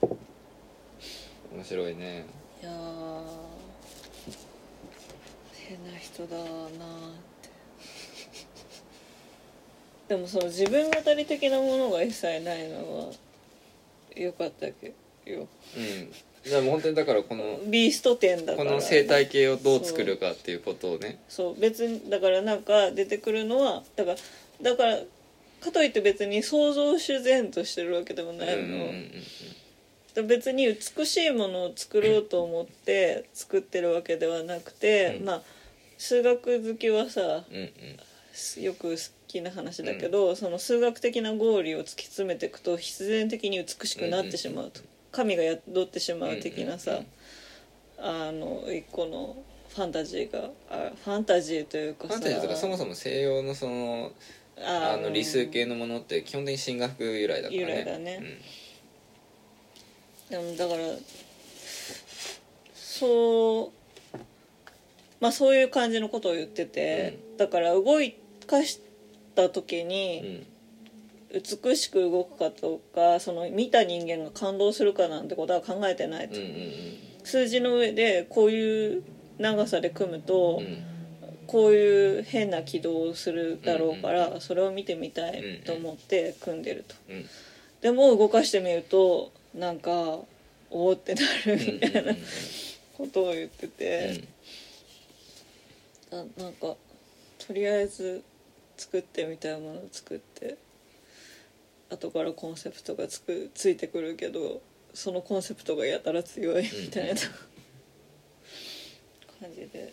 [0.00, 0.16] ほど。
[1.70, 2.24] 白いね。
[2.60, 2.74] いやー
[5.68, 6.50] 変な人だなーっ
[7.42, 7.50] て。
[10.08, 13.12] でもその自分語り的なものが一切ないのは
[14.24, 14.92] 良かったけ
[15.26, 15.48] ど。
[15.76, 16.10] うん。
[16.42, 18.70] でも本当にだからこのビースト店だから。
[18.70, 21.18] この生態系をどう作るかっていうことをね。
[21.28, 21.60] そう。
[21.60, 24.16] 別にだからなんか出てくるのはだから
[24.62, 24.98] だから
[25.60, 29.12] かといって別に想像主然としてるわけでもうんないの、うんうんうん
[30.26, 35.24] 別に美しいものを作ろうと思って作ってるわけではなくて、うん。
[35.24, 35.42] まあ
[35.98, 37.70] 数学好きはさうんうん
[38.60, 44.80] よく好きな話だけど、その数学的な合理を突き詰めていくと必然的に美しくなってしまうと、
[45.12, 47.00] 神が宿ってしまう的なさ、
[47.98, 49.36] あの一個の
[49.68, 54.12] ファンタジーがあファンタジーというかさファンタジーとかそもそも西洋のその
[54.62, 57.56] あの理数系ののものって基本的に進学由来だからね。
[57.56, 58.22] 由来だね。
[60.28, 60.80] でもだから
[62.74, 63.79] そう
[65.20, 67.84] まあそういう感じのことを言ってて、だから動
[68.46, 68.80] かし
[69.34, 70.46] た時うんうにん。
[71.32, 76.52] 美しく動くかとかその見た人間が感動するかなんてことは考えてないと、うんうん
[77.22, 79.02] 数字の上でこういう
[79.38, 80.66] 長さで組むと、うん。
[80.66, 80.84] うん
[81.46, 86.94] こういう変な軌道をするだろうから、うんそれを見てみたいと思って組んでると。
[87.08, 87.24] うん。
[87.80, 90.26] でも動かしてみるとなんかお
[90.70, 92.14] おってなるみたいな
[92.96, 94.22] ことを言ってて、
[96.12, 96.76] あなんか
[97.46, 98.22] とりあえず
[98.76, 100.56] 作ってみたいものを作って
[101.90, 104.60] 後からコンセプトがつくついてくるけど
[104.94, 107.16] そのコンセプトがやたら強いみたいな、うん
[109.40, 109.92] 感じで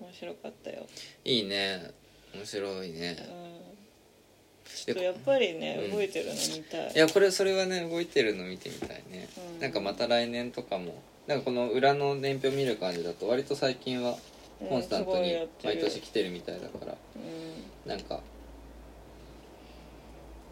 [0.00, 0.86] 面白かったよ、
[1.24, 1.90] いいね。
[2.32, 3.16] 面白いね。
[3.18, 5.96] うん、ちょっとやっぱりね、うん。
[5.96, 6.92] 動いてるの見たい。
[6.94, 9.60] いやこれそれはね動いてるの見てみたいね、うん。
[9.60, 11.02] なんかまた来年とかも。
[11.26, 14.16] なんかこの裏の年表見る感じだと割と最近はうん
[14.58, 16.96] コンスタントに毎年来てるみたいだから。
[17.16, 17.88] うん。
[17.88, 18.20] なんか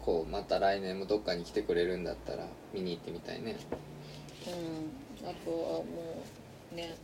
[0.03, 3.55] こうまた来年もどっかに来てくれるんだったら見に行ってみたいね。
[4.45, 5.85] うん、あとはも
[6.73, 6.95] うね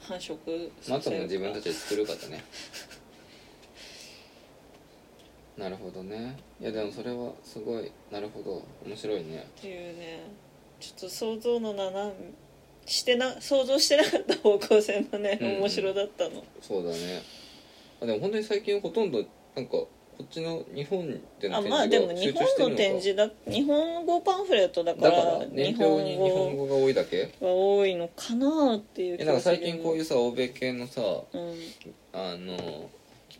[0.00, 2.42] 繁殖まああともる自分たちで作る方ね。
[5.56, 6.36] なるほどね。
[6.60, 8.62] いやでもそれはすごいなるほど。
[8.84, 9.46] 面白いね。
[9.58, 10.22] っていうね。
[10.80, 12.14] ちょっと想像の斜め
[12.90, 15.48] してな想像してなかった方向性のね、うん。
[15.48, 16.42] うん面白だったの。
[16.60, 17.22] そうだね。
[18.02, 19.24] あでも本当に最近ほとんど
[19.54, 19.88] なんかこ
[20.24, 21.06] っちの日本
[21.40, 27.26] でのあ展まあでも日本の展示だ日本語パンフレットだかだから日表に本日本語語が多いだけ？
[27.26, 31.00] が多いのかなっていうえなんか最近こういううさ欧米系のさ
[31.32, 31.54] うん。
[32.12, 32.90] あの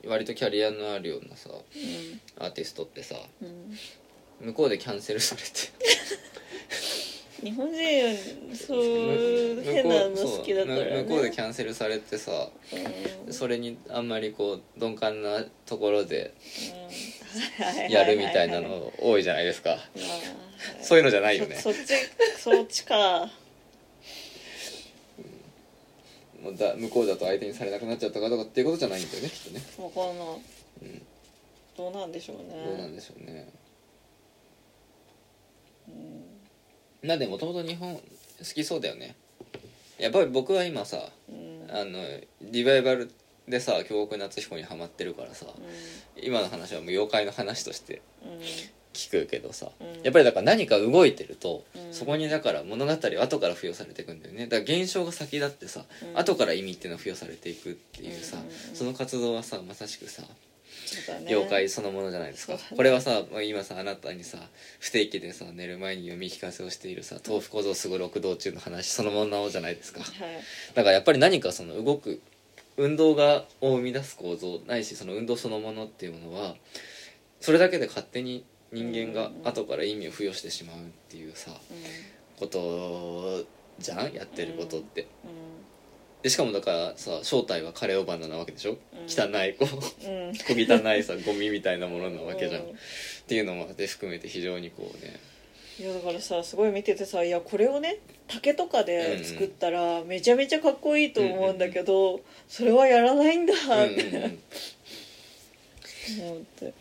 [0.07, 2.45] 割とキャリアのあるようなさうん。
[2.45, 3.77] アーティストってさうん。
[4.47, 5.49] 向こうでキャンセルされて
[7.43, 8.15] 日本人は
[8.55, 11.03] そう変なの好きだったらね。
[11.05, 12.49] 向こうでキャンセルされてさ
[13.27, 13.33] うん。
[13.33, 16.35] それにあんまりこう鈍感なところで
[17.89, 17.91] うん。
[17.91, 19.71] やるみたいなの多いじゃないですか。
[19.71, 20.83] まあ。
[20.83, 21.57] そういうのじゃないよね。
[21.57, 21.95] そそっち
[22.39, 23.31] そっちか。
[26.43, 30.27] もうだ向こうだと相手にされなくなっちゃったかとかっていうことじゃないんだよねきっとね、わかんない。
[30.83, 31.03] うん、
[31.77, 32.65] どうなんでしょうね。
[32.65, 33.49] どうなんでしょうね。
[35.89, 36.30] うん
[37.03, 38.03] なんでもともと日本好
[38.55, 39.17] きそうだよね。
[39.99, 41.71] やっぱり僕は今さうん。
[41.71, 41.99] あの
[42.43, 43.11] リバイバル
[43.49, 45.47] でさ京極夏彦にハマってるからさ
[46.17, 48.41] 今の話はもう妖怪の話としてうん。
[48.93, 50.03] 聞くけどさ、うん。
[50.03, 51.95] やっぱりだから何か動いてると、うん。
[51.95, 54.47] そこにだから物語は後から付与されていくんだよね。
[54.47, 56.19] だから現象が先だってさ、うん。
[56.19, 58.77] 後から意味っていうのが付与されていくっていうさ、うんうんうん。
[58.77, 60.23] その活動はさまさしくさ
[61.29, 62.61] 妖怪そのものじゃないですか、ね。
[62.77, 64.39] これはさ今さあなたにさ
[64.79, 70.01] 不定期でさ寝る前に読み聞かせをしているさ豆腐小僧すご六道中の話そのものじゃないですか。
[70.01, 70.11] はい。
[70.75, 72.21] だからやっぱり何かその動く
[72.77, 76.55] 運動がを生み出す構造ないしその運動そのものっていうものは
[77.41, 81.51] それだけで勝手に人間が後から意味を付与してしまうっていうさ
[82.39, 83.45] こと
[83.79, 84.13] じゃん？
[84.13, 85.03] やってることって。
[85.03, 85.60] うん
[86.23, 88.77] でしかもだからさ正体はカレーオバナなわけでしょ、
[89.09, 90.29] 汚いこううん。
[90.29, 92.71] うん 小汚いさゴミみたいなものなわけじゃん、うん。
[92.71, 92.73] っ
[93.27, 95.19] ていうのもあって含めて非常にこうね。
[95.79, 103.55] いやだからさすごい見ててさいやこれをね竹とかで作ったらめちゃめちゃかっこいいと思うんだけど、それはやらないんだ。
[103.55, 104.03] うんうんって
[106.19, 106.73] うん思って、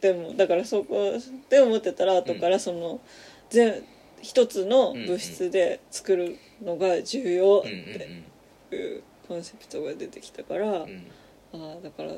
[0.00, 1.12] でもだからそこ
[1.48, 3.00] で思ってたら後からその、
[3.50, 3.84] 全
[4.20, 8.33] 一つの物質で作るのが重要っうんうんてい
[8.74, 10.90] うコンセプトが出てきたから、うん。
[10.90, 11.06] うん
[11.52, 12.10] ああだから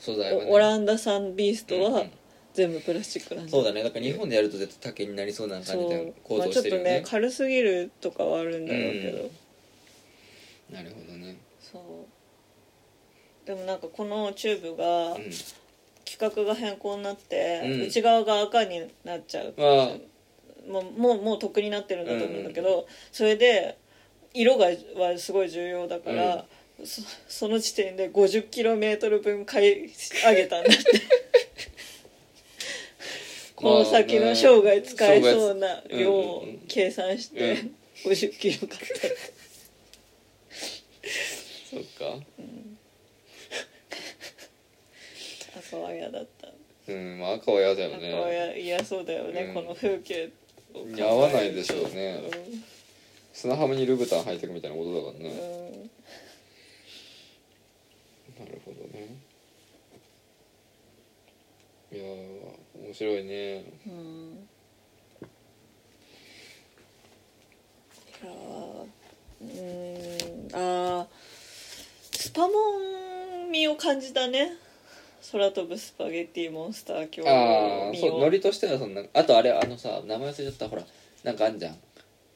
[0.00, 0.50] 素材はね。
[0.50, 2.10] オランダ産ビーストはうんうん。
[2.52, 3.82] 全部プラスチックなんそうだね。
[3.82, 5.88] だから日本でやると絶対竹になりそうな感じそう。
[5.88, 9.30] で構まあ、造ちょってとしるよね,、ね軽すぎるとかはあるんだろうけど、
[10.70, 10.74] うん。
[10.74, 11.36] なるほどね。
[11.60, 13.46] そう。
[13.46, 15.22] でもなんかこのチューブがうん。
[16.04, 17.82] 規格が変更になって、うん。
[17.82, 19.96] 内側が赤になっちゃうあ。
[20.68, 23.78] もうもうもうとっくになってるんだと思うんだけど、それで
[24.34, 26.44] 色がはすごい重要だから、
[26.84, 29.90] そその時点で 50km 分買い
[30.24, 30.82] 上げたんだって。
[33.54, 37.76] この先の生涯使えそうな量を計算してうん。
[38.04, 38.76] 50キロ買った
[41.70, 42.18] そっか。
[45.56, 46.48] 赤は嫌だった。
[46.88, 49.54] うんまあ赤は嫌だよ赤はね嫌嫌そうだよね、うん。
[49.54, 50.30] この風景
[50.98, 52.20] 合わないでしょうね。
[52.34, 52.64] うん
[53.32, 55.30] 砂浜にルブタン履いてくみたいなことだからね、
[58.38, 58.44] うん。
[58.44, 59.16] なるほどね。
[61.92, 63.64] いやー面白いね。
[63.86, 64.48] うん。
[68.22, 68.86] いやー
[69.40, 70.54] うん。
[70.54, 71.06] あー
[72.16, 74.52] スパモン味を感じたね。
[75.30, 77.08] 空飛ぶスパゲッティモンスター。
[77.14, 80.68] 今日ああそうノリとしてはそんなあとあれあのさ名前忘れちゃった。
[80.68, 80.82] ほら
[81.24, 81.76] なんかあんじゃん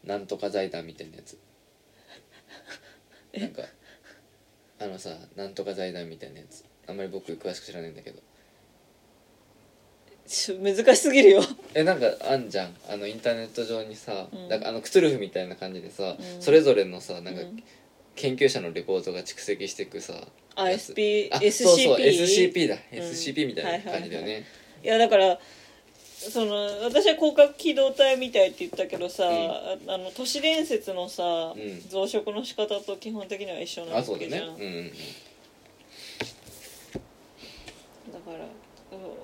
[0.07, 1.39] なんとか財団みたいなやつ。
[3.39, 3.63] なんか
[4.79, 6.65] あのさなんとか財団みたいなやつ。
[6.89, 8.21] あんまり僕詳しく知らないんだけど。
[10.27, 11.43] ちょ難しすぎるよ。
[11.75, 12.75] えなんかあんじゃん。
[12.89, 14.49] あのインターネット上にさ、うん。
[14.49, 16.43] だからあのクトゥルフみたいな感じでさ、うん。
[16.43, 17.63] それぞれのさなんかうん
[18.17, 20.15] 研究者のレポートが蓄積していくさ
[20.55, 20.93] あやつ。
[20.97, 22.99] SP あ SCP そうそう SCP だ、うん。
[22.99, 24.45] SCP みたいな感じだよね、
[24.83, 25.39] いやだから
[26.19, 29.51] その私は広角機動隊みたいって言ったけどさ、うん。
[29.51, 31.89] ああの都市伝説のさ、うん。
[31.89, 34.57] 増殖の仕方と基本的には一緒なわけじゃん。
[34.57, 34.57] ね。
[34.59, 34.93] うんうん
[38.13, 38.47] だから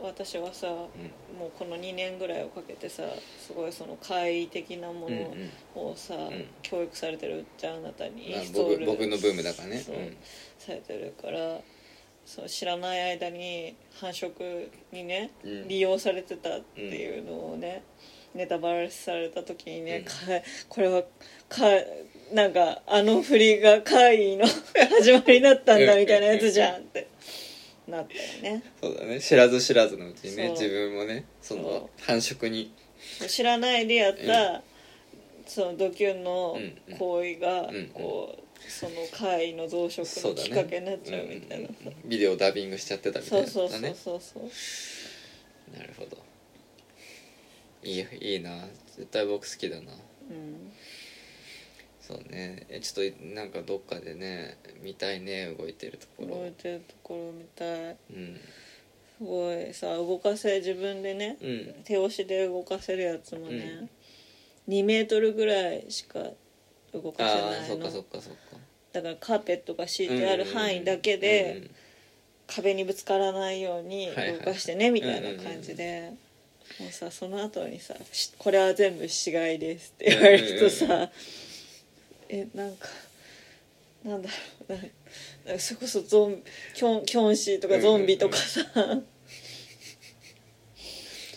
[0.03, 3.05] 私はさ、もうこの2年ぐらいをかけてさ
[3.40, 5.51] すごいその怪異的なもうんうん。
[5.74, 6.45] のをさ、ん。
[6.62, 8.30] 教育されてるじゃんあなたに。
[8.30, 9.82] イまあ僕僕のブームだからね。
[10.59, 11.61] されてるから
[12.25, 15.68] そう知らない間に繁殖にね、うん。
[15.68, 17.83] 利用されてたっていうのをね、
[18.35, 20.05] ネタバレされた時にね、うん。
[20.05, 20.12] か
[20.68, 21.03] これは
[21.49, 21.64] か
[22.33, 24.47] なんかあの振りが怪異の
[25.01, 27.09] 始まりだったんだみたいなやつじゃんって。
[27.89, 28.62] なったよね。
[28.81, 29.20] そうだね。
[29.20, 32.73] 知らず知らずのうちにね自分もねそその繁殖に。
[33.29, 34.62] 知らないでやった、
[35.47, 36.57] そのドキュンの
[36.89, 37.89] うん行為が、うん。
[37.89, 44.43] こうその怪異の増殖のきっかけになっちゃうみたいなさ、うんうんビデオダビングしちゃってたみたいそうそうそうなねそうそう。
[45.77, 46.19] なるほど。
[47.83, 48.67] いいいいな。
[48.97, 49.93] 絶対僕好きだな。
[50.31, 50.73] うん。
[52.01, 52.67] そうね。
[52.69, 56.41] えちょっとなんかどっかでね見たいね動いてるところ。
[56.41, 57.97] 動いてるところみたい。
[58.15, 58.41] うん。
[59.19, 61.75] すごいさ動かせ自分でね、うん。
[61.85, 63.89] 手押しで動かせるやつもね、
[64.69, 64.75] うん。
[64.75, 66.21] 2メートルぐらいしか
[66.93, 67.67] 動かせああないの。
[67.69, 68.52] そっかそっかそっか
[68.93, 71.70] だからカーペットが敷いてある範囲だけで、
[72.47, 76.12] 壁にぶつからないように動かしてねみたいな感じで、
[76.80, 81.11] もうさその後にさし「これは全部死骸です」って言われるとさ、
[82.28, 82.88] えなんか
[84.05, 84.34] なんだろ
[84.68, 84.78] うな
[85.47, 86.43] なんかそれこそゾン
[86.74, 88.64] キョンキョンシーとかゾンビとかさ、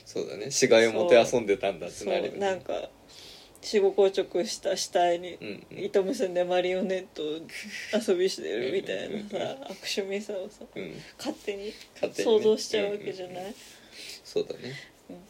[0.06, 0.50] そうだね。
[0.50, 2.38] 死骸をもてあんでたんだってそなるよね。
[2.38, 2.90] うなんか
[3.66, 5.84] 死後硬直した死体にうんうん。
[5.86, 7.24] 糸結んでマリオネット
[8.12, 10.94] 遊びしてるみたいなうんさ悪趣味さをさうん。
[11.18, 12.38] 勝手に勝手にね。
[12.38, 13.56] 想像しちゃうわけじゃない、
[14.24, 14.74] そうだね。
[15.10, 15.22] うんうん。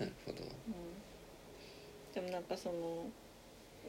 [0.00, 0.38] なるほど。
[2.14, 3.06] でもなんかその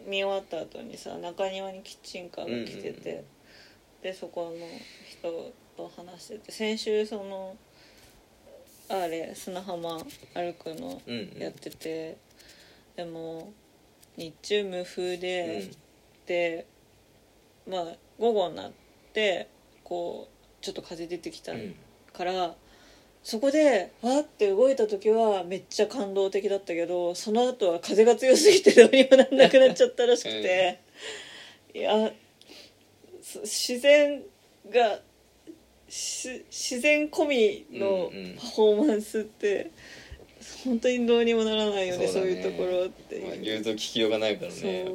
[0.06, 3.26] 見終わった後にさ中庭にキッチンカーが来てて、うんうん
[4.02, 4.68] でそこの
[5.08, 7.56] 人と話してて先週その
[8.90, 10.00] あれ砂浜
[10.34, 11.42] 歩くのうんうん。
[11.42, 12.18] やってて、
[12.96, 13.54] でも
[14.18, 15.72] 日中無風で、うん。
[16.26, 16.68] で
[17.70, 17.86] まあ
[18.20, 18.72] 午後になっ
[19.14, 19.50] て
[19.84, 21.76] こうちょっと風出てきたうん。
[22.14, 22.56] から、
[23.24, 30.80] そこでわーって動いた時はめっちゃ感動的だったけどその後は風が強すぎてどうにもなんなくなっちゃったらしくて、
[31.74, 32.12] いや
[33.22, 34.24] そ自然
[34.70, 35.00] が
[35.88, 38.36] し自然込みのうんうん。
[38.36, 39.72] パフォーマンスって、
[40.66, 43.28] 本当にどうにもならないよねそういうところっていう。
[43.28, 44.72] まあ融通聞きようがないからそう。
[44.72, 44.86] ね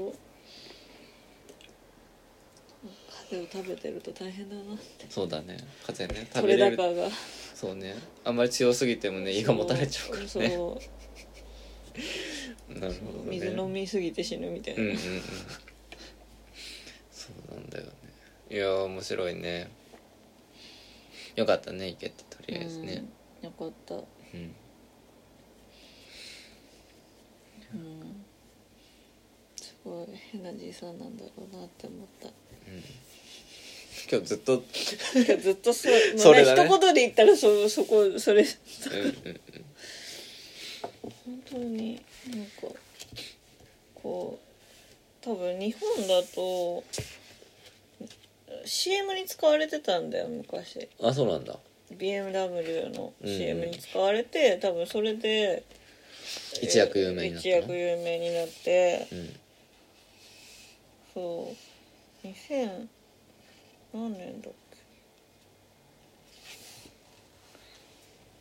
[3.28, 5.06] 風を食べてると大変だなって。
[5.08, 5.58] そうだね。
[5.84, 6.76] 風ね食取べれる。
[6.76, 7.08] れ高が。
[7.54, 7.96] そうね。
[8.24, 10.50] あんまり強すぎてもね胃がもたれちゃうからそうね。
[10.50, 10.80] そ
[12.68, 12.78] う。
[12.78, 13.30] なるほどね。
[13.30, 14.98] 水飲みすぎて死ぬみたいな、うんうんうん。
[17.10, 17.92] そうなんだよね。
[18.50, 19.70] いやー面白いね。
[21.34, 23.04] よかったね行けてとりあえずね、
[23.42, 23.46] うん。
[23.46, 23.94] よかった。
[23.94, 23.98] う
[24.36, 24.54] ん
[27.74, 28.24] うん。
[29.56, 32.28] すごい変なじいさんなんだろうなって思った。
[34.10, 34.62] 今日ずっと。
[35.40, 36.64] ずっとそそれだね。
[36.64, 38.42] 一言で言ったらそそこそれ。
[38.42, 39.40] うんうん
[41.24, 42.00] 本当に
[42.30, 42.76] なんか
[43.94, 44.38] こ
[45.22, 46.84] う多分日本だと
[48.64, 50.88] CM に使われてたんだよ昔。
[51.02, 51.56] あそうなんだ。
[51.92, 55.62] BMW の CM に使われて、多分それで
[56.62, 59.06] 一躍有名になったの一躍有名になって。
[59.12, 59.40] うん
[61.14, 61.54] そ
[62.24, 62.26] う。
[62.26, 62.88] 2000
[63.94, 64.52] 何年だっ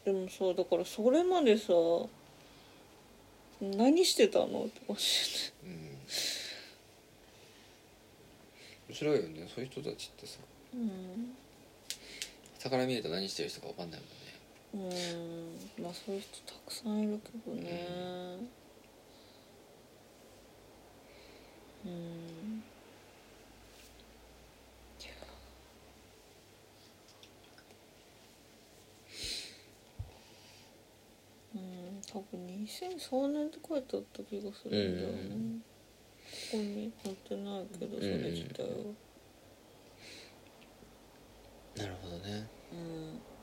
[0.04, 0.12] け。
[0.12, 1.74] でもそうだからそれまでさ
[3.62, 5.76] 何してたのって教えて。
[8.90, 9.48] 面白いよね。
[9.54, 10.40] そういう人たちってさ。
[10.74, 11.36] うん。
[12.60, 14.25] 下から見ると何してる人か分かんないもんね
[14.76, 15.84] うん。
[15.84, 18.40] まあそういう人たくさんいるけどね。
[21.86, 21.92] うん。
[31.56, 32.02] うん。
[32.12, 35.62] 多分2003年って書いてあった気がするんだよね、うん。
[35.62, 38.68] ここに載ってないけどそれ自体は。
[41.78, 42.50] なるほどね。
[42.74, 43.35] うん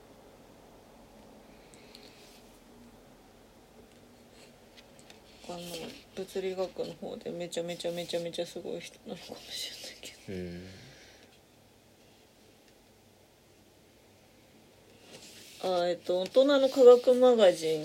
[5.48, 5.58] あの
[6.16, 10.64] 物理学の方でめちゃめちゃめちゃめちゃすごい人なのかもしれないけうん
[15.62, 15.82] ど。
[15.82, 17.84] あえっと大人の科学マガジン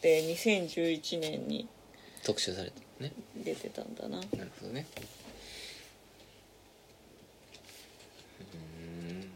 [0.00, 1.68] で2011年に
[2.24, 3.12] 特集されてるね。
[3.44, 4.18] 出てたんだな。
[4.18, 4.86] なるほどね
[8.40, 9.30] うん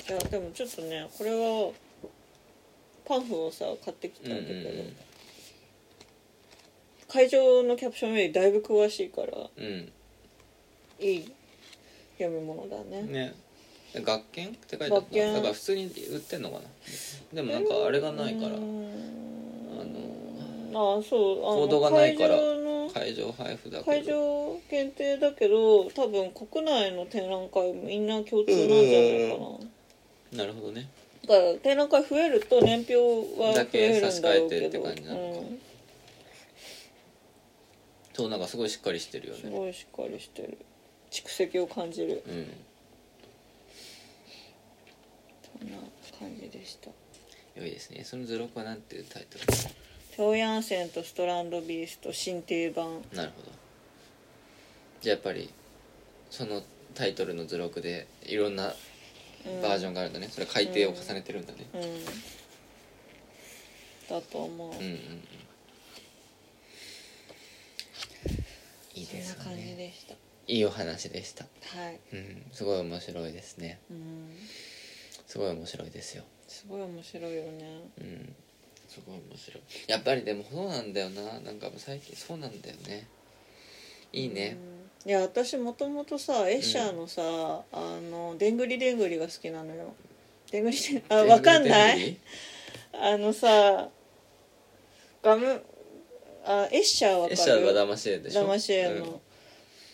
[0.00, 1.72] いやでもちょっとねこれは
[3.04, 4.70] パンフをさ買ってきたんだけど、
[7.08, 9.92] 会場のキャプションよりだいぶ詳しいからうん。
[11.00, 11.32] いい
[12.18, 13.02] 読み物だね。
[13.02, 13.34] ね。
[13.94, 15.34] 学研って書いてあった学研。
[15.34, 16.62] だから普通に売ってんのかな？
[17.34, 18.48] でもなんかあれがないから。
[18.48, 18.92] うーん。
[20.74, 22.38] ああそうコードがないから
[22.94, 23.84] 会場配布だけど。
[23.84, 29.58] 会場限定だけど多分国内の展覧会みんな共通なんじゃないかな、
[30.32, 30.88] なるほどね。
[31.26, 32.94] だから展覧会増えると年表
[33.40, 35.58] は増だけえる差しんだろうけ替えてってど感じなのかうん
[38.14, 40.58] そうなんかすごいしっかりしてるよすねごいしっかりしてる。
[41.10, 42.22] 蓄積を感じる。
[42.26, 42.46] うん。
[45.58, 45.78] そんな
[46.18, 46.90] 感じでした。
[47.54, 48.02] 良いですね。
[48.04, 49.38] その図録はなんていうタイト
[50.16, 53.02] 「テオヤンセンとストランドビースト新定番。
[53.12, 53.48] ルなるほど。
[55.00, 55.48] じゃあやっぱり
[56.30, 56.62] その
[56.94, 58.74] タイトルの図録でいろんな」
[59.62, 60.28] バージョンがあるんだね。
[60.30, 61.66] それ改訂を重ねてるんだね。
[61.74, 62.04] うん、うん、
[64.08, 65.24] だと思う、うんうんうん。
[68.94, 70.14] いいそんな感じですよねでした。
[70.48, 71.44] いいお話でした。
[71.44, 72.00] はい。
[72.12, 72.42] うん。
[72.52, 73.80] すごい面白いですね。
[73.90, 74.30] うん。
[75.26, 76.24] すごい面白いですよ。
[76.46, 77.82] すごい面白いよね。
[78.00, 78.34] うん。
[78.88, 79.62] すごい面白い。
[79.88, 81.40] やっぱりでもそうなんだよな。
[81.40, 83.06] なんか最近そうなんだよね。
[84.12, 84.56] いいね。
[84.76, 87.22] うんいや私もともとさエッシャーのさ、
[87.72, 89.94] あのでんぐりでんぐりが好きなのよ。
[90.50, 92.16] でんぐりでんあわかんない？
[92.94, 93.88] あのさ
[95.22, 95.60] ガム
[96.44, 97.32] あエッシャーわかる？
[97.32, 98.46] エッシャーが騙し絵でしょ？
[98.48, 99.20] 騙し絵の、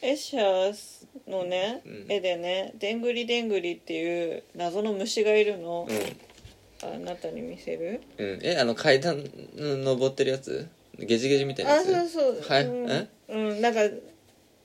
[0.03, 2.07] エッシャーのね、うん。
[2.09, 5.89] 絵でねでんぐりでんぐりっていう謎の虫がいるの。
[5.89, 8.03] う、ん、あなたに見せる？
[8.19, 8.27] うん。
[8.27, 9.25] うん、えあの階段
[9.57, 10.69] 登ってるやつ？
[10.99, 12.13] ゲジゲジみたいなあやつ？
[12.13, 12.49] そうそう。
[12.49, 12.67] はい。
[12.67, 12.91] うん。
[12.91, 13.09] え？
[13.31, 13.81] うん、なんか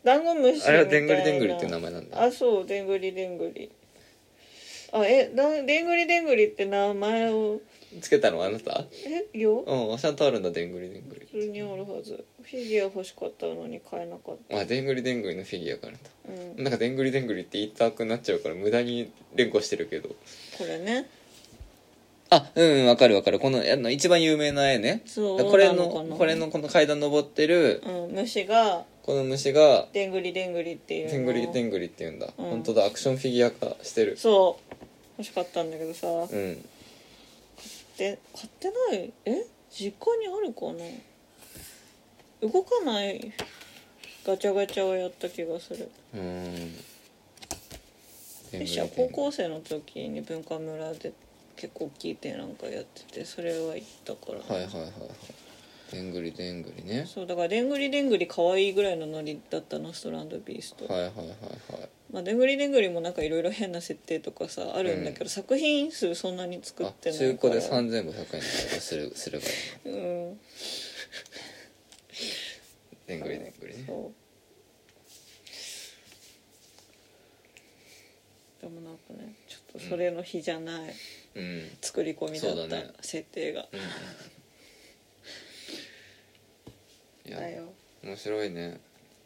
[0.03, 0.79] ダンゴムシみたいな。
[0.79, 2.23] あれはでんぐりでんぐりっていう名前なんだ。
[2.23, 3.71] あそうでんぐりでんぐり
[4.91, 7.61] あえだでんぐりでんぐりって名前を。
[8.01, 8.85] つけたのあなた？
[9.05, 9.59] えよ。
[9.59, 12.25] うんちゃんとあるんだでんぐりでんぐりそれにあるはず。
[12.41, 16.63] フィギュア欲しかったのに買えなかっあでんぐりでんぐりのフィギュアがあるんだたうん。
[16.63, 20.09] なんかでんぐりでんぐりって言いたくなっちゃうから無駄に連呼してるけど。
[20.09, 20.15] こ
[20.67, 21.07] れね。
[22.31, 23.37] あうんわかるわかる。
[23.37, 25.03] このあの一番有名な絵ね。
[25.05, 25.87] そうこれの
[26.17, 27.83] これのこの階段登ってる。
[27.85, 31.11] うん虫がこの虫がでんぐりでんぐりっていうの。
[31.11, 32.49] でんぐりでんぐりっていうんだ、うん。
[32.49, 32.85] 本当だ。
[32.85, 34.17] アクションフィギュア化してる。
[34.17, 34.75] そう
[35.17, 36.65] 欲しかったんだけどさ、うん。
[37.97, 39.13] で買ってない？
[39.25, 39.45] え？
[39.69, 42.49] 実家にあるかな？
[42.49, 43.31] 動かない。
[44.25, 45.91] ガチャガチャをやった気がする。
[46.13, 46.75] うーん
[48.53, 51.11] 私は高校生の時に文化村で
[51.55, 54.91] 結構大きい展覧会やっててそれは行ったから、はいはいはいはい
[55.93, 57.05] でんぐりでんぐりね。
[57.05, 61.37] そうだからでんぐりでんぐり可愛いぐらいのノリだったのストランドビースト、はいはいはいはい。
[62.11, 67.31] まあ、でんぐりでんぐりもなんかいろいろ変な設定とかさあるんだけど、作品数そんなに作っあてないから。
[67.31, 69.45] 中古で3500円とかするするか
[69.85, 70.39] らうん
[73.07, 73.53] でんぐりでん。
[73.59, 74.13] ぐりねそう。
[78.61, 80.93] でもなんかねちょっとそれの日じゃない
[81.35, 81.69] うん。
[81.81, 82.91] 作り込みだったそうだね。
[83.01, 83.81] 設定が、うんい
[87.33, 87.73] やだよ、
[88.03, 88.79] 面白いね。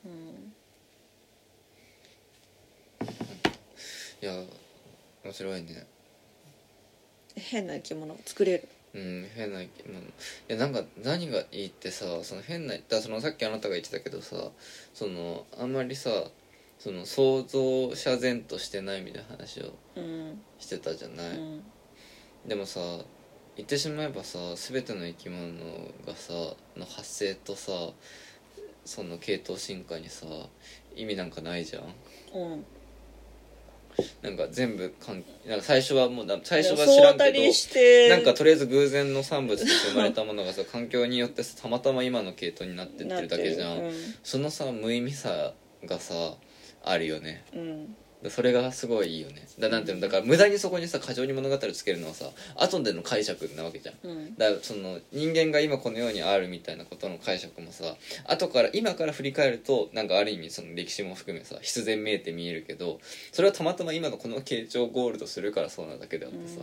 [0.05, 0.53] うん、
[4.21, 4.33] いや
[5.23, 5.85] 面白いね。
[7.35, 8.67] 変な生き物を作れる？
[8.95, 9.99] うん変な生き物。
[9.99, 10.03] い
[10.47, 14.51] やなんか何がいいってさその変なだそのさっきあなたが言ってたけどさ
[14.93, 16.09] そのあんまりさ
[16.79, 20.41] その想像者然としてないみたいな話をうん。
[20.59, 21.63] してたじゃない、うん。
[22.47, 22.79] でもさ
[23.57, 25.51] 言ってしまえばさ全ての生き物
[26.05, 26.33] がさ
[26.77, 27.71] の発生とさ
[28.85, 30.25] その系統進化にさ
[30.95, 31.83] 意味なんかないじゃん。
[32.39, 32.65] うん。
[34.21, 45.53] なんか全部かんなんか最初はもうな最初は知らんけどなんかとりあえず偶然の産物として生まれたものがさ 環境によってさたまたま今の系統になってってるだけじゃん、なってそのさ無意味さ
[45.83, 46.37] がさ
[46.83, 47.43] あるよね。
[47.53, 47.85] るうん。
[47.85, 49.47] だそれがすごいいいよね。
[49.59, 50.01] だなんていうの？
[50.01, 53.95] だから無駄にそこにさ過剰に物語をつけるのはさ後での解釈なわけじゃん。
[54.03, 54.11] うん。
[54.11, 57.95] うんだからその人間が今この世にあるみたいなことの解釈もさ
[58.25, 62.99] 後から今から振り返るとなんかある意味その歴史も含めさ必然見えて見えるけど
[63.31, 66.61] それはたまたま今のこの形状をゴールドするからそうなだけであってさ、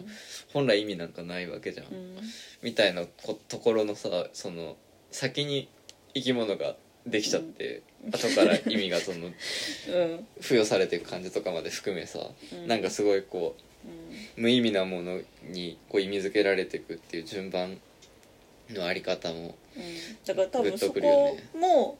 [0.52, 2.16] 本来意味なんかないわけじゃん、うん。
[2.62, 4.76] みたいなこところのさその
[5.11, 5.68] 先に
[6.14, 6.76] 生き物が
[7.07, 9.32] できちゃって、後から意味がそのうん。
[10.40, 12.18] 付与されていく感じとかまで含めさ、
[12.52, 12.66] うん。
[12.66, 13.57] なんかすごいこ
[14.36, 17.78] う無意味なものにこう意味づけられていくっていう順番
[18.70, 19.82] のあり方もうん。
[20.24, 21.44] だから多グッと分そくるよね。
[21.52, 21.98] こも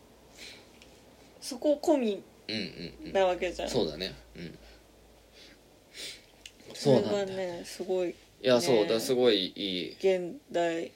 [1.41, 3.13] そこ込みうんうんうん。
[3.13, 3.69] なわけじゃん。
[3.69, 4.15] そうだね。
[4.37, 4.59] うん。
[6.75, 7.35] そうなんだ。
[7.35, 8.15] ねすごいい
[8.47, 9.91] やそうねだすごいいい。
[9.93, 10.93] 現代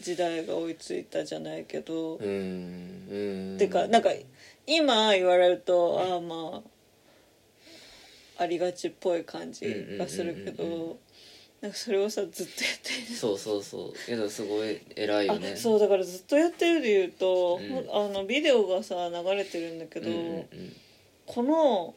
[0.00, 3.58] 時代が追いついたじゃないけど、うーんうーん。
[3.58, 4.10] てかなんか
[4.66, 6.62] 今言われるとああま
[8.38, 10.98] あありがちっぽい感じがするけど
[11.62, 13.16] なんかそれをさずっとやってる。
[13.16, 14.14] そうそうそう。
[14.14, 15.52] いやすごい偉いよね。
[15.54, 17.84] あそうだからずっとやってるで言うと、うん。
[17.86, 20.46] ほあのビデオがさ流れてるんだけど、うんうんうん。
[21.24, 21.94] この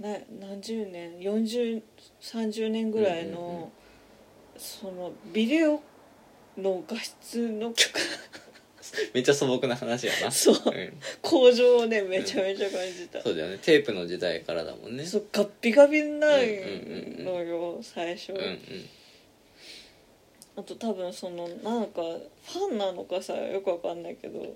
[0.00, 3.68] な何十年？4030年ぐらいの、うんうんうん。
[4.56, 5.82] そのビデオ
[6.58, 7.74] の画質の
[9.12, 10.30] めっちゃ素朴な話やな。
[10.30, 10.56] そう。
[10.66, 10.92] うん。
[11.22, 13.58] 向上をねめちゃめちゃ感じた、そうだよね。
[13.58, 15.04] テープの時代からだもんね。
[15.04, 18.60] そうガッピガビないうんうんのよ最初、うんうん。
[20.56, 24.54] あと多分そのなんかファンなのかさよくわかんないけど。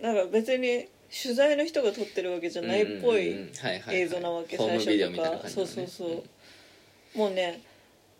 [0.00, 3.54] なんか別に取材の人が撮ってるわけじゃないっぽいうんうんうん。
[3.54, 3.96] はいはいはい。
[4.02, 5.66] 映像なわけホームビデオみ最初とかたいな感じだね。
[5.66, 6.22] そうそうそ
[7.14, 7.18] う。
[7.18, 7.62] もうね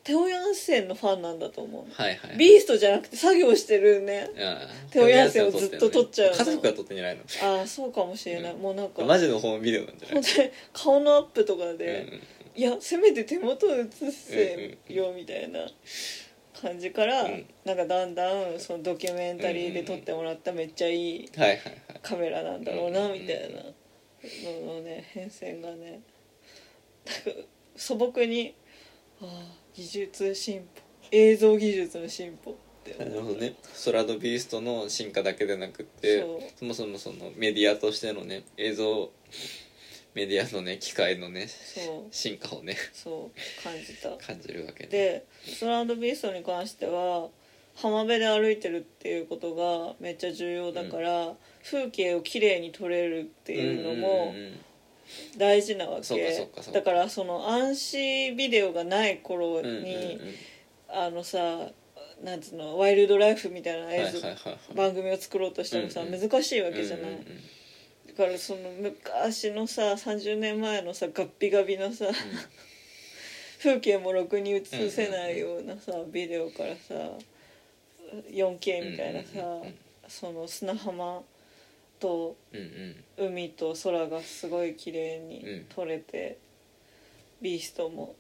[0.07, 1.93] テオヤンセンのファンなんだと思う。
[1.93, 2.37] はいはい。
[2.37, 4.31] ビーストじゃなくて作業してるね。
[4.37, 6.37] うん手をやせをずっと撮っちゃうの。
[6.37, 7.23] 家族が撮ってんじゃないの。
[7.59, 9.03] ああそうかもしれない、うんもうなんか。
[9.03, 10.23] マジのホームビデオなんじゃない？
[10.23, 12.15] 本当に顔のアップとかで、うん。
[12.15, 12.23] うん
[12.55, 15.61] いやせめて手元映せよみたいな
[16.63, 17.45] 感じから、うん。
[17.65, 21.31] なんかだんだんそのドキュメンタリーで撮ってもらっためっちゃいい
[22.01, 26.01] カメラなんだろうなうんみたいなののね変遷がね。
[27.75, 28.55] 素朴に
[29.21, 30.83] ああ技術進歩。
[31.13, 33.55] 映像技術の進歩ってなるほどね。
[33.63, 39.11] ソラドビーストの進化だけでなくってそもそもそのメディアとしてのね映像
[40.15, 41.47] メディアのね機械のね
[42.11, 43.63] 進化をねそう。
[43.63, 44.11] 感じた。
[44.17, 44.89] 感じるわけね。
[44.89, 47.29] でスランドビーストに関しては
[47.77, 54.59] 浜辺で歩いてるっていうことがめっちゃ重要だから、風景をきれいに撮れるっていうのもんんん
[55.37, 56.49] 大事なわけ。
[56.73, 60.21] だからその暗視ビデオがない頃に、
[60.89, 61.39] あのさ
[62.23, 67.19] なんつうのワイルドライフみたいな映像、番組を作ろうとしてもさ、難しいわけじゃない、
[68.09, 72.07] だからその昔のさ30年前のさガッピガビのさ、
[73.59, 76.95] 風景もろくに映せないようなさ、ビデオからさ
[78.31, 79.63] 4K みたいなさ、
[80.09, 81.23] その砂浜
[81.99, 82.61] とうん
[83.19, 83.29] うん。
[83.33, 85.65] 海と空がすごい綺麗にうん。
[85.75, 86.39] 撮れて、
[87.41, 88.15] ビーストも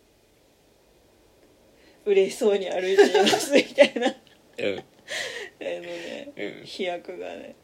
[2.04, 4.08] 嬉しそうに歩いていますみたいな。
[4.08, 4.14] あ
[4.58, 4.76] うん。
[4.76, 4.82] の
[5.60, 6.64] ねうん。
[6.64, 7.54] 飛躍がね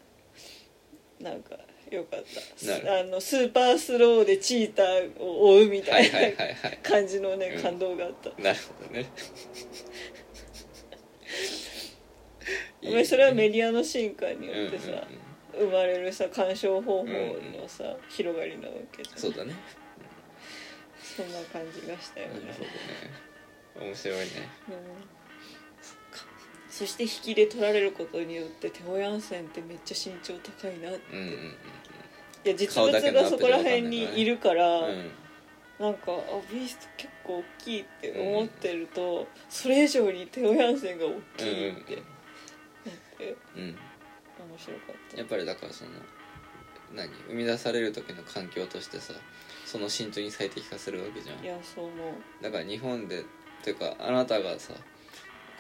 [1.21, 1.57] なんか
[1.91, 2.25] よかっ
[2.61, 2.67] た。
[2.67, 3.01] なる。
[3.01, 6.79] あのスーパースローでチーターを追うみたはいはいいなはいはい。
[6.83, 7.63] 感じのねうん。
[7.63, 9.07] 感動があった、なるほどね。
[12.85, 15.07] お前それはメディアの進化によってさ、
[15.55, 19.19] 生まれるさ鑑賞方法のさ、広がりなわけじゃん。
[19.19, 19.55] そうだね。
[21.03, 22.41] そんな感じがしたよね。
[22.41, 22.59] なるほ
[23.79, 23.89] どね。
[23.89, 24.25] 面白いね。
[24.69, 24.75] うん。
[26.71, 31.55] そして引きで取られることによってテオ・ヤンセンってめっちゃ身長高いなって、うんうんうん
[32.45, 35.11] いや実物がそこら辺にいるから、うん
[35.79, 36.15] なんかあ
[36.53, 42.05] ビースト結構大きいって思ってると、それ以上にテオ・ヤンセンが大きいってなっ
[43.19, 43.37] て。
[43.57, 43.77] うん
[44.53, 45.17] 面白かった。
[45.17, 45.91] やっぱりだからその
[46.95, 47.09] 何？
[47.29, 49.15] 生み出される時の環境としてさ
[49.65, 51.43] その身長に最適化するわけじゃん。
[51.43, 52.43] いやそう思う。
[52.43, 53.25] だから日本でっ
[53.65, 54.75] ていうかあなたがさ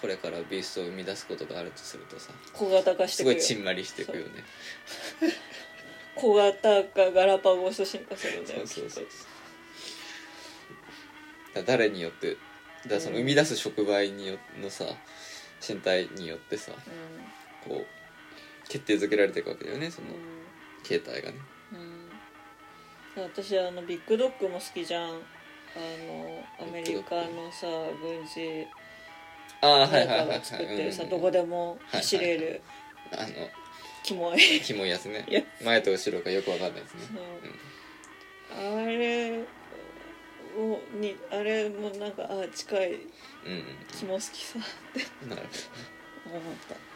[0.01, 4.45] これからビーストを生み出すことがあるとするとさ小型化しすてくるごいちんまりしていくよね。
[6.14, 9.05] 小型化ガラパゴス進化するんだよそうそうそう
[11.55, 12.36] だ誰によって
[12.86, 14.84] だその生み出す触媒によのさ
[15.66, 17.86] 身体によってさとこう
[18.73, 20.14] 決定づけられていくわけだよねそのうん。
[20.83, 21.37] 形態がね。
[21.73, 21.77] う
[23.20, 25.11] ん、うん、私あのビッグドッグも好きじゃん。
[25.11, 27.66] あのアメリカのさ
[28.03, 28.66] 軍事
[29.61, 30.41] ああはメーカーいはい。
[30.43, 32.62] 作ってるさうんどこでも走れる。
[33.12, 33.27] あの
[34.03, 34.39] キモい。
[34.62, 35.25] キモいやつね。
[35.29, 37.01] い や前と後ろがよくわかんないですね。
[38.55, 39.39] あれ
[40.59, 42.93] をにあれもなんかあ近い。
[42.95, 43.64] うんうん
[43.99, 44.62] キモ好きさっ
[44.95, 45.07] て。
[45.23, 46.39] うんなるほど。
[46.39, 46.91] ね思った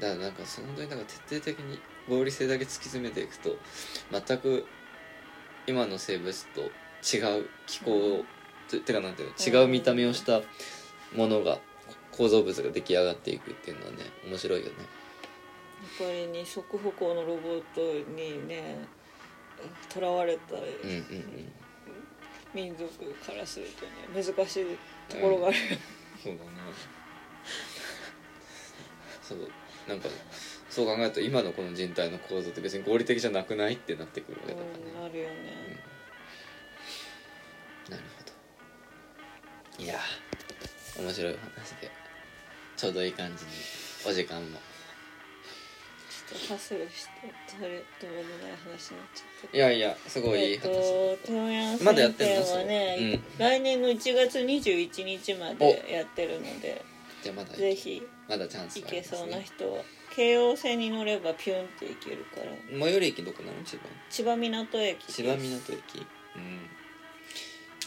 [0.00, 1.78] だからなんかその本当になんか徹底的に
[2.08, 3.56] 合理性だけ突き詰めていくと
[4.10, 4.66] 全く
[5.66, 8.24] 今の生物と違う気候、
[8.68, 10.40] ててかなんていうの違う見た目をした
[11.14, 11.58] ものが
[12.12, 14.72] 構造物が出来上がっていくっていうのはね面白いよね。
[16.00, 17.80] やっぱり二足歩行のロボット
[18.10, 18.86] にね
[19.88, 21.52] とらわれたうんうんうん。
[22.52, 22.92] 民族
[23.24, 24.66] からするとね難しい
[25.08, 25.62] ところがあるよ、
[26.22, 26.50] そうだね。
[29.22, 29.38] そう
[29.90, 30.08] なんか
[30.70, 35.34] そう考えると今のこの人体の構造って別に合理的じゃなくないってなってくるわけだからね、うん、なるよね、
[37.90, 38.22] なるほ
[39.78, 39.84] ど。
[39.84, 41.90] いやー面白いお話で。
[42.76, 43.50] ちょうどいい感じに
[44.08, 44.58] お時間も。
[46.08, 52.46] ちょっとハスルしてどれどうでもない話になっちゃったいやいやすごいいいえっ話、とテオヤンまだやってんの？
[52.52, 56.84] はね、そう来年の1月21日までやってるので
[57.22, 58.02] じゃあまだぜひ。
[58.28, 59.18] まだチャンス行ありますね。
[59.18, 59.82] そうな人は
[60.14, 62.46] 京王線に乗ればピュンって行けるから。
[62.78, 63.62] 最寄り駅どこなの？
[63.64, 63.86] 千葉。
[64.10, 65.22] 千葉港駅です。
[65.22, 66.06] 千葉港駅。
[66.36, 66.68] うん。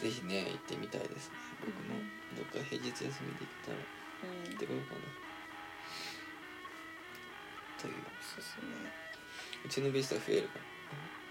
[0.02, 1.36] ぜひね行ってみたいですね。
[1.62, 2.00] 僕も。
[2.36, 3.18] どっか平日休みで行っ
[3.66, 3.78] たら。
[3.78, 4.50] うん。
[4.52, 5.00] 行ってこようかな。
[7.82, 7.94] という。
[7.94, 8.68] おすすめ
[9.66, 10.62] うちのビーストが増えるから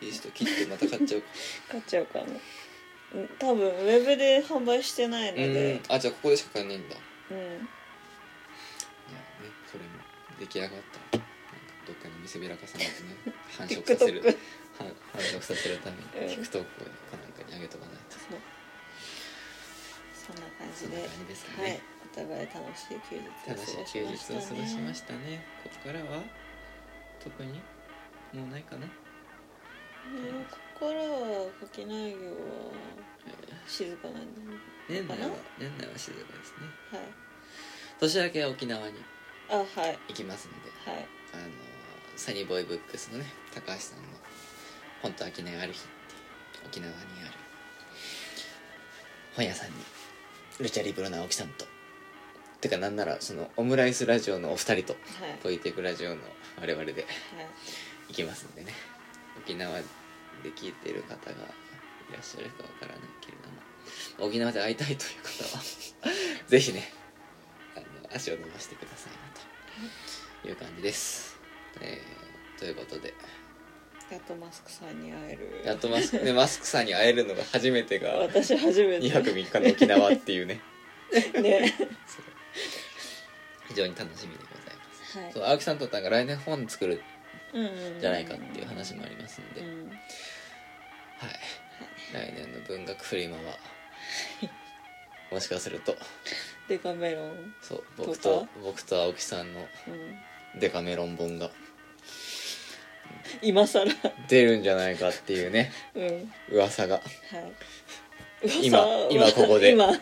[0.00, 1.26] ビースト切ってまた買っちゃうか
[1.68, 2.24] 買っちゃうかな。
[2.24, 5.53] うん多分ウェブで販売してないのうん。
[5.53, 6.96] であじゃあここでしか買えないんだ。
[7.30, 7.68] うん
[10.43, 10.70] 出来上がっ
[11.11, 11.18] た。
[11.18, 11.28] らなんか
[11.86, 13.16] どっかに見せびらかさないとね
[13.57, 14.22] 繁殖させる。
[14.78, 14.88] 繁
[15.20, 16.03] 殖させるために
[16.34, 16.43] うん。
[16.43, 16.70] TikTok をか
[17.16, 18.18] なんかに上げとかないと。
[18.18, 18.28] そ
[20.32, 20.97] んな感じで。
[21.07, 21.70] 感じですかはい。
[21.72, 21.80] ね、
[22.12, 25.45] お互い楽しい休日を過楽しいご休日を過ごしまししたね。
[25.62, 26.22] ここからは？
[27.22, 27.61] 特に？
[28.32, 28.86] もうないかな？
[28.86, 28.93] た
[30.11, 32.36] ねねここからは垣内業は
[33.68, 34.40] 静かなんで。
[34.88, 36.66] 年内はかな年内は静かですね。
[36.90, 37.09] はい。
[38.01, 38.99] 年明けは沖縄に
[39.53, 39.98] あはい。
[40.09, 41.07] 行きますのではい。
[41.34, 41.42] あの
[42.16, 44.05] サニーボーイブックスのね高橋さんの
[45.03, 45.82] 「本当秋音ある日」っ
[46.53, 47.32] ていう沖縄にある
[49.36, 49.74] 本屋さんに
[50.61, 51.66] ルチャリブロの青木さんと
[52.61, 55.38] てかなんならそのオムライスラジオのお二人とはい。
[55.42, 56.20] ポイテクラジオの
[56.61, 57.05] 我々ではい。
[58.09, 58.72] 行きますんでね
[59.38, 59.84] 沖縄で
[60.55, 61.34] 聞いている方がい
[62.12, 63.48] らっしゃるかわからないけれど
[64.22, 65.62] も沖縄で会いたいという方は
[66.46, 66.92] ぜひね
[67.74, 69.41] あの足を伸ばしてくださいなと
[70.45, 71.39] いう感じです、
[71.81, 73.14] えーということで。
[74.11, 75.62] やっとマスクさんに会える。
[75.64, 79.07] やっとマスク,、ね、マスクさんに会えるのが初めてが私初めて。
[79.09, 80.61] 2泊3日の沖縄っていうね。
[81.43, 81.75] ね。
[83.68, 85.18] 非常に楽しみでございます。
[85.18, 85.33] はい。
[85.33, 87.03] そう青木さんとなんか来年本作る
[88.01, 89.93] じゃないかっていう話もありますんで、はいうん
[92.12, 93.43] 来年の文学フリマは
[95.31, 95.97] もしかすると
[96.69, 99.91] デカメロンそう僕とと僕と青木さんのう
[100.57, 100.61] ん。
[100.61, 101.51] デカメロン本が
[103.41, 103.91] 今更。
[104.29, 106.01] 出るんじゃないかっていうねう
[106.55, 106.57] ん。
[106.57, 106.97] 噂が。
[106.97, 108.67] はい。
[108.67, 109.73] 今今ここで。
[109.73, 109.87] 今。
[109.87, 110.01] はい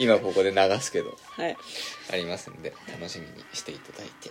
[0.00, 1.56] 今ここで流すけどはい。
[2.12, 4.30] ありますんで楽しみにしていただいて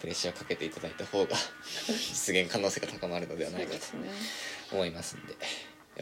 [0.00, 1.36] プレッシャーかけていただいた方が
[1.88, 3.80] 実現可能性が高まるのではないかと
[4.72, 5.38] 思いますんでよ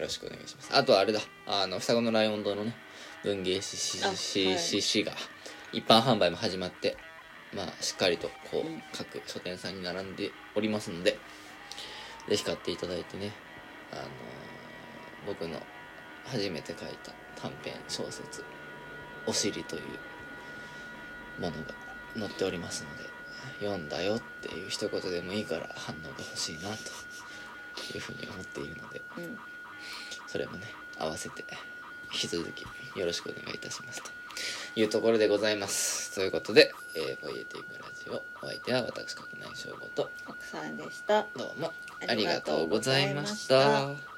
[0.00, 0.68] ろしくお願いします。
[0.72, 1.20] あとはあれだ。
[1.46, 2.74] あの双子のライオン堂のね
[3.24, 4.58] 文芸誌誌あ誌はい。
[4.58, 5.12] 誌誌が
[5.72, 6.96] 一般販売も始まって
[7.54, 8.82] まあしっかりとこう、うん。
[8.92, 11.18] 各書店さんに並んでおりますので
[12.28, 13.32] ぜひ買っていただいてね
[13.92, 14.06] あのー
[15.24, 15.56] 僕の
[16.24, 18.44] 初めて書いた短編小説
[19.24, 19.82] 「お尻」という
[21.40, 21.74] ものが
[22.16, 23.04] 載っておりますので
[23.60, 26.66] 読んだよっていう一言でもいいから反応が欲しいなと
[27.94, 29.38] いうふうに思っているのでうん。
[30.26, 30.66] それもね
[30.98, 31.44] 合わせて
[32.12, 32.64] 引き続き
[32.96, 34.02] よろしくお願いいたします。
[34.02, 34.10] と
[34.76, 36.14] いうところでございます。
[36.14, 40.10] ということで「えー、ポイエティブラジオ」お相手は私かけない翔吾と。
[40.26, 41.26] 奥さんでした。
[41.36, 41.72] どうも
[42.06, 44.11] あありがとうございました。